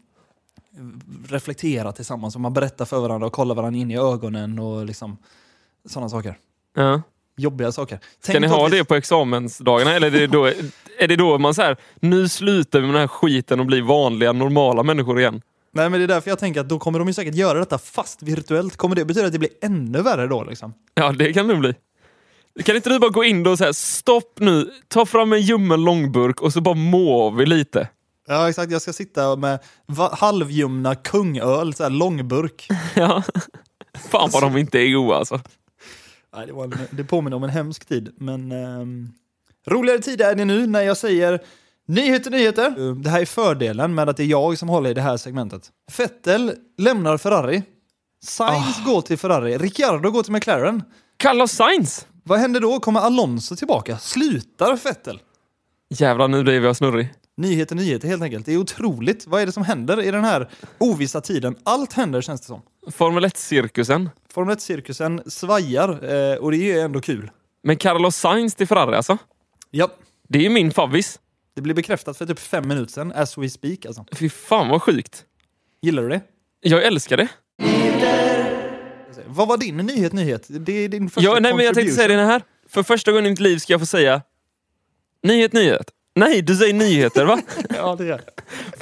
reflekterar 1.28 1.92
tillsammans 1.92 2.36
och 2.36 2.42
man 2.42 2.54
berättar 2.54 2.86
för 2.86 3.00
varandra 3.00 3.28
och 3.28 3.34
kollar 3.34 3.56
varandra 3.56 3.80
in 3.80 3.92
i 3.92 3.98
ögonen 3.98 4.60
och 4.60 4.86
liksom 4.86 5.18
sådana 5.86 6.10
saker. 6.10 6.38
ja. 6.76 7.02
Jobbiga 7.38 7.72
saker. 7.72 8.00
Ska 8.20 8.40
ni 8.40 8.48
ha 8.48 8.70
det 8.70 8.86
på 8.86 8.96
examensdagarna? 8.96 9.94
Eller 9.94 10.08
är 10.08 10.12
det 10.12 10.28
då, 10.28 10.46
är 11.00 11.08
det 11.08 11.16
då 11.16 11.38
man 11.38 11.54
säger 11.54 11.78
nu 12.00 12.30
slutar 12.30 12.80
vi 12.80 12.86
med 12.86 12.96
den 12.96 13.02
här 13.02 13.08
skiten 13.08 13.60
och 13.60 13.66
blir 13.66 13.82
vanliga, 13.82 14.32
normala 14.32 14.84
människor 14.84 15.20
igen? 15.20 15.42
Nej 15.72 15.90
men 15.90 16.00
det 16.00 16.06
är 16.06 16.08
därför 16.08 16.32
jag 16.32 16.40
tänker 16.40 16.62
att 16.62 16.70
då 16.70 16.80
kommer 16.80 17.00
de 17.00 17.08
ju 17.08 17.14
säkert 17.14 17.36
göra 17.36 17.60
detta 17.60 17.78
fast 17.78 18.24
virtuellt. 18.24 18.78
Kommer 18.78 18.96
det 18.96 19.06
betyda 19.06 19.26
att 19.26 19.32
det 19.34 19.40
blir 19.40 19.52
ännu 19.62 20.02
värre 20.02 20.28
då 20.28 20.44
liksom? 20.44 20.74
Ja, 20.94 21.12
det 21.12 21.34
kan 21.34 21.48
det 21.48 21.56
bli. 21.56 21.74
Kan 22.64 22.76
inte 22.76 22.90
du 22.90 23.00
bara 23.00 23.12
gå 23.12 23.24
in 23.24 23.44
då 23.44 23.52
och 23.52 23.58
säga 23.58 23.74
stopp 23.74 24.40
nu, 24.40 24.72
ta 24.88 25.06
fram 25.06 25.34
en 25.34 25.42
ljummen 25.42 25.84
långburk 25.84 26.42
och 26.42 26.54
så 26.54 26.62
bara 26.62 26.76
mår 26.76 27.32
vi 27.32 27.46
lite. 27.46 27.88
Ja 28.28 28.50
exakt, 28.50 28.72
jag 28.72 28.82
ska 28.82 28.94
sitta 28.94 29.36
med 29.36 29.60
halvljumna 30.12 30.96
kungöl, 30.96 31.74
så 31.74 31.84
här 31.84 31.90
långburk. 31.90 32.68
Ja. 32.96 33.24
Fan 34.10 34.30
vad 34.34 34.44
de 34.44 34.58
inte 34.58 34.80
är 34.80 34.94
goda 34.94 35.16
alltså. 35.16 35.42
Nej, 36.36 36.48
det, 36.48 36.54
var 36.54 36.64
en, 36.64 36.74
det 36.92 37.04
påminner 37.04 37.38
om 37.38 37.44
en 37.44 37.50
hemsk 37.50 37.86
tid, 37.86 38.16
men 38.18 38.52
ehm, 38.52 39.10
roligare 39.68 40.00
tid 40.00 40.22
är 40.22 40.36
det 40.36 40.46
nu 40.46 40.68
när 40.68 40.82
jag 40.82 40.98
säger 40.98 41.40
nyheter, 41.88 42.32
nyheter. 42.32 43.04
Det 43.04 43.10
här 43.10 43.22
är 43.22 43.26
fördelen 43.26 43.96
med 43.96 44.10
att 44.10 44.18
det 44.18 44.24
är 44.24 44.28
jag 44.28 44.58
som 44.58 44.70
håller 44.70 44.90
i 44.90 44.94
det 44.94 45.02
här 45.02 45.18
segmentet. 45.18 45.72
Vettel 45.98 46.54
lämnar 46.78 47.18
Ferrari. 47.18 47.64
Sainz 48.24 48.86
går 48.86 49.02
till 49.02 49.18
Ferrari. 49.18 49.58
Ricciardo 49.58 50.12
går 50.12 50.24
till 50.24 50.32
McLaren. 50.34 50.84
Carlos 51.18 51.52
Sainz! 51.52 52.08
Vad 52.24 52.40
händer 52.40 52.60
då? 52.60 52.80
Kommer 52.80 53.00
Alonso 53.00 53.56
tillbaka? 53.56 53.98
Slutar 53.98 54.78
Vettel? 54.84 55.20
Jävlar, 55.90 56.28
nu 56.28 56.44
blev 56.44 56.66
jag 56.66 56.76
snurrig. 56.76 57.14
Nyheter, 57.38 57.76
nyheter 57.76 58.08
helt 58.08 58.24
enkelt. 58.24 58.46
Det 58.46 58.54
är 58.54 58.58
otroligt. 58.58 59.28
Vad 59.28 59.42
är 59.42 59.46
det 59.46 59.52
som 59.52 59.64
händer 59.64 60.02
i 60.04 60.12
den 60.12 60.24
här 60.24 60.50
ovissa 60.78 61.22
tiden? 61.22 61.56
Allt 61.64 61.94
händer 61.94 62.22
känns 62.22 62.42
det 62.42 62.48
som. 62.48 62.62
Formel 62.92 63.26
1-cirkusen. 63.26 64.10
Formel 64.34 64.56
1-cirkusen 64.56 65.30
svajar 65.30 65.90
eh, 65.90 66.38
och 66.38 66.52
det 66.52 66.58
är 66.58 66.74
ju 66.76 66.80
ändå 66.80 67.02
kul. 67.02 67.32
Men 67.64 67.78
Carlos 67.78 68.16
Sainz 68.16 68.56
till 68.56 68.68
Ferrari 68.68 68.96
alltså? 68.96 69.18
Ja, 69.72 69.90
Det 70.30 70.46
är 70.46 70.50
min 70.50 70.72
favvis. 70.72 71.20
det 71.56 71.62
blir 71.62 71.74
bekräftat 71.74 72.18
för 72.18 72.26
typ 72.26 72.40
fem 72.40 72.68
minuter 72.68 72.92
sedan, 72.94 73.12
as 73.16 73.38
we 73.38 73.50
speak 73.50 73.86
alltså. 73.86 74.06
Fy 74.16 74.30
fan 74.30 74.70
vad 74.70 74.82
sjukt. 74.82 75.26
Gillar 75.82 76.04
du 76.04 76.10
det? 76.10 76.22
Jag 76.62 76.84
älskar 76.84 77.18
det. 77.18 77.28
Vad 79.28 79.48
var 79.48 79.58
din 79.58 79.78
nyhet, 79.78 80.14
nyhet? 80.14 80.46
Det 80.50 80.74
är 80.74 80.90
din 80.90 81.10
första 81.10 81.30
Ja, 81.32 81.40
nej, 81.40 81.54
men 81.56 81.66
jag 81.66 81.76
tänkte 81.76 81.96
säga 81.96 82.08
det 82.08 82.26
här. 82.26 82.42
För 82.70 82.84
första 82.84 83.12
gången 83.12 83.26
i 83.26 83.30
mitt 83.30 83.40
liv 83.40 83.58
ska 83.58 83.74
jag 83.74 83.80
få 83.80 83.86
säga 83.86 84.22
nyhet, 85.24 85.54
nyhet. 85.54 85.92
Nej, 86.16 86.42
du 86.42 86.56
säger 86.56 86.74
nyheter 86.74 87.26
va? 87.26 87.42
Ja, 87.70 87.96
det 87.96 88.08
är 88.12 88.22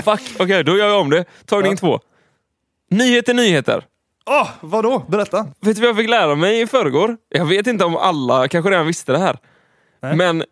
Fuck, 0.03 0.35
okej 0.39 0.63
då 0.63 0.77
gör 0.77 0.87
jag 0.89 1.01
om 1.01 1.09
det. 1.09 1.25
Tagning 1.45 1.71
Ja. 1.71 1.77
två. 1.77 1.99
Nyheter, 2.89 3.33
nyheter. 3.33 3.85
Åh, 4.25 4.49
vadå? 4.61 4.99
Berätta. 5.07 5.47
Vet 5.59 5.75
du 5.75 5.81
vad 5.81 5.89
jag 5.89 5.97
fick 5.97 6.09
lära 6.09 6.35
mig 6.35 6.61
i 6.61 6.67
förrgår? 6.67 7.17
Jag 7.29 7.45
vet 7.45 7.67
inte 7.67 7.85
om 7.85 7.95
alla 7.97 8.47
kanske 8.47 8.71
redan 8.71 8.87
visste 8.87 9.11
det 9.11 9.17
här. 9.19 9.37
Nej. 10.01 10.15
Men 10.15 10.43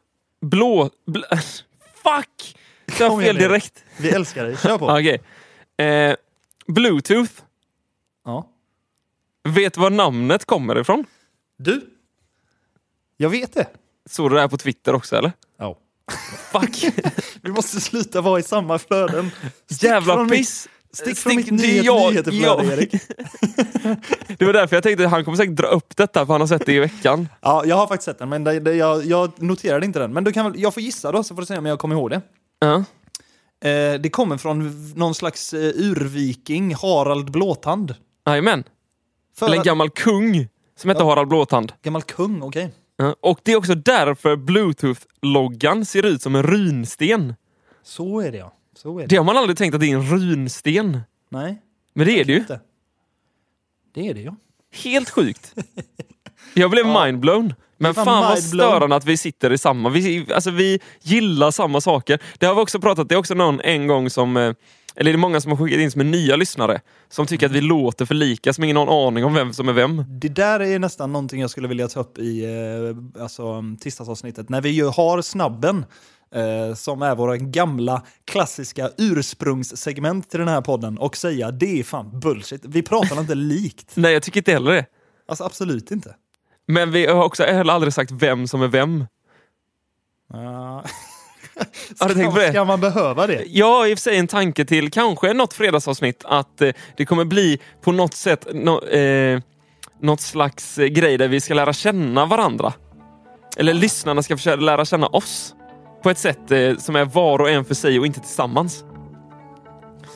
blå... 0.41 0.89
Bl 1.07 1.19
fuck! 2.03 2.57
Jag 2.99 3.09
har 3.09 3.21
fel 3.21 3.35
direkt. 3.35 3.83
Vi 3.97 4.09
älskar 4.09 4.43
dig. 4.43 4.57
Kör 4.57 4.77
på. 4.77 4.85
Okej. 4.91 5.21
Eh, 5.87 6.15
Bluetooth. 6.67 7.31
Ja. 8.25 8.47
Vet 9.43 9.77
var 9.77 9.89
namnet 9.89 10.45
kommer 10.45 10.79
ifrån? 10.79 11.05
Du? 11.57 11.81
Jag 13.17 13.29
vet 13.29 13.53
det. 13.53 13.67
Såg 14.09 14.29
du 14.31 14.35
det 14.35 14.41
här 14.41 14.47
på 14.47 14.57
Twitter 14.57 14.95
också 14.95 15.15
eller? 15.15 15.31
Fuck! 16.51 16.85
Vi 17.41 17.51
måste 17.51 17.81
sluta 17.81 18.21
vara 18.21 18.39
i 18.39 18.43
samma 18.43 18.79
flöden. 18.79 19.31
Stick 19.71 19.83
Jävla 19.83 20.13
från 20.13 20.27
mitt- 20.27 20.39
piss! 20.39 20.67
Stick 20.93 21.17
från 21.17 21.33
Stick- 21.33 21.35
mitt 21.35 21.51
nyhet, 21.61 21.85
jag- 21.85 22.09
nyheterflöde, 22.11 22.63
jag- 22.65 22.65
Erik. 22.79 22.91
Det 24.37 24.45
var 24.45 24.53
därför 24.53 24.75
jag 24.75 24.83
tänkte 24.83 25.05
att 25.05 25.11
han 25.11 25.25
kommer 25.25 25.37
säkert 25.37 25.55
dra 25.55 25.67
upp 25.67 25.95
detta 25.97 26.25
för 26.25 26.33
han 26.33 26.41
har 26.41 26.47
sett 26.47 26.65
det 26.65 26.73
i 26.73 26.79
veckan. 26.79 27.27
Ja, 27.41 27.65
jag 27.65 27.75
har 27.75 27.87
faktiskt 27.87 28.05
sett 28.05 28.19
den, 28.19 28.29
men 28.29 28.43
det, 28.43 28.59
det, 28.59 28.73
jag, 28.73 29.05
jag 29.05 29.31
noterade 29.41 29.85
inte 29.85 29.99
den. 29.99 30.13
Men 30.13 30.23
du 30.23 30.31
kan 30.31 30.51
väl, 30.51 30.61
jag 30.61 30.73
får 30.73 30.83
gissa 30.83 31.11
då, 31.11 31.23
så 31.23 31.35
får 31.35 31.41
du 31.41 31.45
se 31.45 31.57
om 31.57 31.65
jag 31.65 31.79
kommer 31.79 31.95
ihåg 31.95 32.09
det. 32.09 32.21
Ja. 32.59 32.75
Eh, 33.69 33.99
det 34.01 34.09
kommer 34.11 34.37
från 34.37 34.91
någon 34.95 35.15
slags 35.15 35.53
eh, 35.53 35.59
urviking, 35.75 36.75
Harald 36.75 37.31
Blåtand. 37.31 37.95
Jajamän. 38.27 38.63
Eller 39.41 39.57
en 39.57 39.63
gammal 39.63 39.89
kung 39.89 40.47
som 40.79 40.89
hette 40.89 41.03
Ja. 41.03 41.09
Harald 41.09 41.27
Blåtand. 41.27 41.73
gammal 41.83 42.01
kung, 42.01 42.41
okej. 42.41 42.63
Ja. 42.63 42.69
Och 43.19 43.39
det 43.43 43.51
är 43.51 43.55
också 43.55 43.75
därför 43.75 44.35
bluetooth-loggan 44.35 45.85
ser 45.85 46.05
ut 46.05 46.21
som 46.21 46.35
en 46.35 46.43
runsten. 46.43 47.35
Så 47.83 48.19
är 48.19 48.31
det 48.31 48.37
ja. 48.37 48.53
Så 48.75 48.97
är 48.97 49.01
det. 49.01 49.07
Det 49.07 49.15
har 49.15 49.23
man 49.23 49.37
aldrig 49.37 49.57
tänkt 49.57 49.73
att 49.73 49.81
det 49.81 49.91
är 49.91 49.95
en 49.95 50.09
runsten. 50.09 51.01
Nej, 51.29 51.61
Men 51.93 52.07
det 52.07 52.19
är 52.19 52.25
det 52.25 52.33
ju. 52.33 52.39
inte. 52.39 52.59
Det 53.93 54.09
är 54.09 54.13
det 54.13 54.21
ja. 54.21 54.35
Helt 54.83 55.09
sjukt. 55.09 55.55
Jag 56.53 56.71
blev 56.71 56.85
mindblown. 56.87 57.53
Men 57.77 57.93
fan 57.93 58.05
fan 58.05 58.21
vad 58.23 58.43
störande 58.43 58.95
att 58.95 59.05
vi 59.05 59.17
sitter 59.17 59.53
i 59.53 59.57
samma... 59.57 59.89
Vi, 59.89 60.25
alltså 60.33 60.51
vi 60.51 60.79
gillar 61.01 61.51
samma 61.51 61.81
saker. 61.81 62.19
Det 62.37 62.45
har 62.45 62.55
vi 62.55 62.61
också 62.61 62.79
pratat 62.79 63.09
Det 63.09 63.15
är 63.15 63.19
också 63.19 63.33
någon 63.33 63.61
en 63.61 63.87
gång 63.87 64.09
som... 64.09 64.55
Eller 64.95 65.11
det 65.11 65.15
är 65.15 65.17
många 65.17 65.41
som 65.41 65.51
har 65.51 65.57
skickat 65.57 65.79
in 65.79 65.91
som 65.91 66.01
är 66.01 66.05
nya 66.05 66.35
lyssnare. 66.35 66.81
Som 67.09 67.25
tycker 67.25 67.45
att 67.45 67.51
vi 67.51 67.61
låter 67.61 68.05
för 68.05 68.15
lika, 68.15 68.53
som 68.53 68.63
ingen 68.63 68.77
har 68.77 69.07
aning 69.07 69.25
om 69.25 69.33
vem 69.33 69.53
som 69.53 69.69
är 69.69 69.73
vem. 69.73 70.05
Det 70.07 70.29
där 70.29 70.59
är 70.59 70.79
nästan 70.79 71.13
någonting 71.13 71.41
jag 71.41 71.49
skulle 71.49 71.67
vilja 71.67 71.87
ta 71.87 71.99
upp 71.99 72.17
i 72.17 72.45
eh, 72.45 73.23
alltså, 73.23 73.63
tisdagsavsnittet. 73.79 74.49
När 74.49 74.61
vi 74.61 74.69
ju 74.69 74.85
har 74.85 75.21
snabben, 75.21 75.85
eh, 76.35 76.75
som 76.75 77.01
är 77.01 77.15
våra 77.15 77.37
gamla 77.37 78.03
klassiska 78.25 78.89
ursprungssegment 78.97 80.29
till 80.29 80.39
den 80.39 80.49
här 80.49 80.61
podden, 80.61 80.97
och 80.97 81.17
säga 81.17 81.51
det 81.51 81.79
är 81.79 81.83
fan 81.83 82.19
bullshit. 82.19 82.65
Vi 82.65 82.81
pratar 82.81 83.19
inte 83.19 83.35
likt. 83.55 83.91
Nej, 83.95 84.13
jag 84.13 84.23
tycker 84.23 84.39
inte 84.39 84.51
heller 84.51 84.71
det. 84.71 84.85
Alltså 85.27 85.43
absolut 85.43 85.91
inte. 85.91 86.15
Men 86.67 86.91
vi 86.91 87.05
har 87.05 87.23
också 87.23 87.43
heller 87.43 87.73
aldrig 87.73 87.93
sagt 87.93 88.11
vem 88.11 88.47
som 88.47 88.61
är 88.61 88.67
vem. 88.67 89.05
Uh, 90.33 90.85
Har 91.99 92.07
du 92.07 92.13
tänkt 92.13 92.33
på 92.33 92.39
det? 92.39 92.49
Ska 92.49 92.65
man 92.65 92.81
behöva 92.81 93.27
det? 93.27 93.43
Jag 93.47 93.65
har 93.65 93.87
i 93.87 93.93
och 93.93 93.97
för 93.97 94.01
sig 94.01 94.17
en 94.17 94.27
tanke 94.27 94.65
till 94.65 94.91
kanske 94.91 95.33
något 95.33 95.53
fredagsavsnitt 95.53 96.23
att 96.25 96.61
eh, 96.61 96.71
det 96.97 97.05
kommer 97.05 97.25
bli 97.25 97.59
på 97.81 97.91
något 97.91 98.13
sätt 98.13 98.47
no, 98.53 98.85
eh, 98.85 99.39
något 100.01 100.21
slags 100.21 100.77
eh, 100.77 100.87
grej 100.87 101.17
där 101.17 101.27
vi 101.27 101.41
ska 101.41 101.53
lära 101.53 101.73
känna 101.73 102.25
varandra. 102.25 102.73
Eller 103.57 103.73
lyssnarna 103.73 104.23
ska 104.23 104.37
försöka 104.37 104.61
lära 104.61 104.85
känna 104.85 105.07
oss. 105.07 105.55
På 106.03 106.09
ett 106.09 106.17
sätt 106.17 106.51
eh, 106.51 106.77
som 106.77 106.95
är 106.95 107.05
var 107.05 107.39
och 107.41 107.49
en 107.49 107.65
för 107.65 107.75
sig 107.75 107.99
och 107.99 108.05
inte 108.05 108.19
tillsammans. 108.19 108.83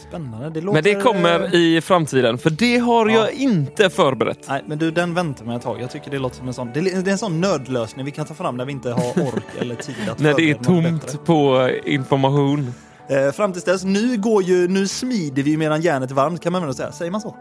Spännande. 0.09 0.49
Det 0.49 0.61
låter, 0.61 0.73
Men 0.73 0.83
det 0.83 0.95
kommer 1.03 1.43
eh, 1.43 1.53
i 1.55 1.81
framtiden, 1.81 2.37
för 2.37 2.49
det 2.49 2.77
har 2.77 3.09
Ja. 3.09 3.15
jag 3.15 3.33
inte 3.33 3.89
förberett. 3.89 4.39
Nej, 4.49 4.63
men 4.67 4.77
du, 4.77 4.91
den 4.91 5.13
väntar 5.13 5.45
med 5.45 5.55
ett 5.55 5.61
tag. 5.61 5.81
Jag 5.81 5.91
tycker 5.91 6.11
det 6.11 6.19
låter 6.19 6.35
som 6.37 6.47
en 6.47 6.53
sån... 6.53 6.71
Det 6.73 6.79
är 6.79 7.07
en 7.07 7.17
sån 7.17 7.41
nödlösning 7.41 8.05
vi 8.05 8.11
kan 8.11 8.25
ta 8.25 8.33
fram 8.33 8.57
när 8.57 8.65
vi 8.65 8.71
inte 8.71 8.91
har 8.91 9.09
ork 9.27 9.43
eller 9.61 9.75
tid 9.75 9.95
att 10.11 10.19
När 10.19 10.33
det 10.33 10.49
är 10.49 10.53
bättre. 10.53 10.65
tomt 10.65 11.25
på 11.25 11.61
eh, 11.85 11.93
information. 11.93 12.73
Eh, 13.09 13.31
fram 13.31 13.51
tills 13.53 13.65
dess, 13.65 13.83
nu 13.83 14.17
går 14.17 14.43
ju, 14.43 14.67
nu 14.67 14.87
smider 14.87 15.43
vi 15.43 15.57
medan 15.57 15.81
järnet 15.81 16.11
är 16.11 16.15
varmt, 16.15 16.41
kan 16.43 16.51
man 16.51 16.65
väl 16.65 16.73
säga. 16.75 16.91
Säger 16.91 17.11
man 17.11 17.21
så? 17.21 17.35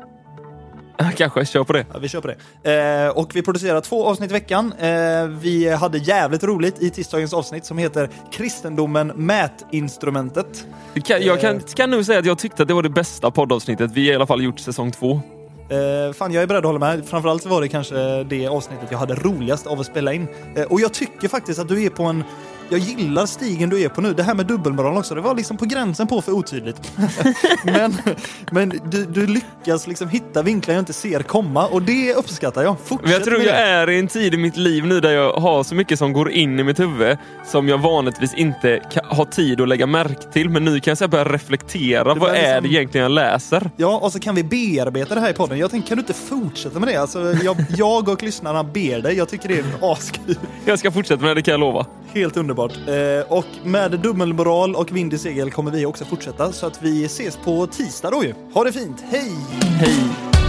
Kanske, 1.17 1.45
kör 1.47 1.65
på 1.65 1.73
det. 1.73 1.87
Ja, 1.93 1.99
vi 1.99 2.09
kör 2.09 2.21
på 2.21 2.29
det. 2.63 3.05
Eh, 3.05 3.09
och 3.09 3.37
vi 3.37 3.43
producerar 3.43 3.81
två 3.81 4.07
avsnitt 4.07 4.31
i 4.31 4.33
veckan. 4.33 4.73
Eh, 4.79 5.27
vi 5.27 5.71
hade 5.81 5.99
jävligt 5.99 6.45
roligt 6.45 6.83
i 6.83 6.91
tisdagens 6.91 7.35
avsnitt 7.35 7.65
som 7.65 7.79
heter 7.79 8.11
Kristendomen 8.33 9.13
mätinstrumentet. 9.17 10.67
Kan- 11.05 11.23
Jag 11.23 11.41
kan, 11.41 11.61
kan 11.61 11.91
nu 11.91 12.05
säga 12.05 12.19
att 12.19 12.27
jag 12.27 12.39
tyckte 12.39 12.63
att 12.63 12.69
det 12.69 12.75
var 12.75 12.83
det 12.83 12.89
bästa 12.89 13.31
poddavsnittet 13.31 13.91
vi 13.95 14.11
i 14.11 14.15
alla 14.15 14.27
fall 14.27 14.43
gjort 14.45 14.59
säsong 14.61 14.91
två. 14.91 15.21
Eh, 15.69 16.13
fan, 16.13 16.33
jag 16.33 16.43
är 16.43 16.47
beredd 16.47 16.59
att 16.59 16.65
hålla 16.65 16.79
med. 16.79 17.07
Framförallt 17.07 17.43
så 17.43 17.49
var 17.49 17.61
det 17.61 17.69
kanske 17.69 18.25
det 18.25 18.47
avsnittet 18.47 18.89
jag 18.91 18.99
hade 18.99 19.15
roligast 19.15 19.67
av 19.67 19.81
att 19.81 19.87
spela 19.87 20.13
in. 20.13 20.27
Eh, 20.57 20.63
och 20.65 20.81
jag 20.81 20.95
tycker 20.95 21.29
faktiskt 21.29 21.61
att 21.61 21.69
du 21.69 21.85
är 21.85 21.91
på 21.91 22.03
en... 22.03 22.25
Jag 22.69 22.79
gillar 22.81 23.27
stigen 23.27 23.71
du 23.71 23.83
är 23.83 23.89
på 23.89 24.01
nu. 24.01 24.15
Det 24.15 24.23
här 24.23 24.35
med 24.35 24.47
dubbelmoral 24.47 24.97
också, 24.97 25.15
det 25.15 25.21
var 25.21 25.35
liksom 25.35 25.57
på 25.57 25.65
gränsen 25.65 26.07
på 26.07 26.23
för 26.23 26.33
otydligt. 26.33 26.93
men 27.65 27.97
men 28.51 28.81
du, 28.91 29.05
du 29.05 29.27
lyckas 29.27 29.87
liksom 29.87 30.09
hitta 30.09 30.43
vinklar 30.43 30.75
jag 30.75 30.83
inte 30.83 30.93
ser 30.93 31.23
komma 31.23 31.67
och 31.67 31.83
det 31.83 32.15
uppskattar 32.15 32.63
jag. 32.63 32.77
Fortsätt 32.85 33.05
Men 33.05 33.13
jag 33.13 33.25
tror 33.25 33.43
jag 33.43 33.61
är 33.61 33.91
i 33.91 33.99
en 33.99 34.09
tid 34.09 34.35
i 34.35 34.37
mitt 34.37 34.57
liv 34.57 34.87
nu 34.87 35.01
där 35.01 35.11
jag 35.11 35.33
har 35.33 35.65
så 35.65 35.75
mycket 35.75 35.99
som 35.99 36.13
går 36.13 36.31
in 36.31 36.61
i 36.61 36.65
mitt 36.65 36.81
huvud 36.81 37.19
som 37.47 37.69
jag 37.69 37.79
vanligtvis 37.79 38.35
inte 38.35 38.81
har 39.05 39.25
tid 39.25 39.61
att 39.61 39.69
lägga 39.69 39.87
märke 39.87 40.33
till. 40.33 40.49
Men 40.49 40.65
nu 40.65 40.81
kan 40.81 40.97
jag 41.01 41.11
börja 41.11 41.25
reflektera. 41.25 42.15
Det 42.15 42.21
Vad 42.21 42.31
blir 42.31 42.41
är 42.41 42.55
liksom- 42.55 42.63
det 42.63 42.79
egentligen 42.79 43.03
jag 43.03 43.13
läser? 43.13 43.71
Ja, 43.77 43.99
och 43.99 44.13
så 44.13 44.21
kan 44.21 44.35
vi 44.35 44.45
bearbeta 44.45 45.15
det 45.15 45.21
här 45.21 45.31
i 45.31 45.35
podden. 45.35 45.59
Jag 45.59 45.71
tänker, 45.71 45.89
kan 45.89 45.97
du 45.97 46.01
inte 46.01 46.15
fortsätta 46.15 46.79
med 46.79 46.89
det? 46.89 46.97
Alltså, 46.97 47.35
jag, 47.45 47.57
jag 47.77 48.09
och 48.09 48.23
lyssnarna 48.23 48.65
ber 48.65 49.01
dig. 49.01 49.17
Jag 49.17 49.29
tycker 49.29 49.49
det 49.49 49.59
är 49.59 49.93
askul. 49.93 50.39
Jag 50.65 50.79
ska 50.79 50.91
fortsätta 50.91 51.21
med 51.21 51.31
det, 51.31 51.35
det 51.35 51.43
kan 51.43 51.53
jag 51.53 51.61
lova. 51.61 51.87
Helt 52.15 52.37
underbart. 52.55 52.89
Eh, 52.89 53.33
och 53.33 53.67
med 53.67 53.91
dubbelmoral 54.01 54.77
och 54.77 54.97
vind 54.97 55.15
i 55.15 55.19
segel 55.19 55.51
kommer 55.51 55.71
vi 55.71 55.87
också 55.87 56.05
fortsätta. 56.05 56.53
Så 56.53 56.67
att 56.67 56.83
vi 56.83 57.05
ses 57.05 57.37
på 57.37 57.67
tisdag 57.67 58.11
då 58.11 58.25
ju. 58.25 58.35
Ha 58.55 58.65
det 58.65 58.73
fint. 58.73 59.05
Hej! 59.11 59.31
Hej! 59.61 60.44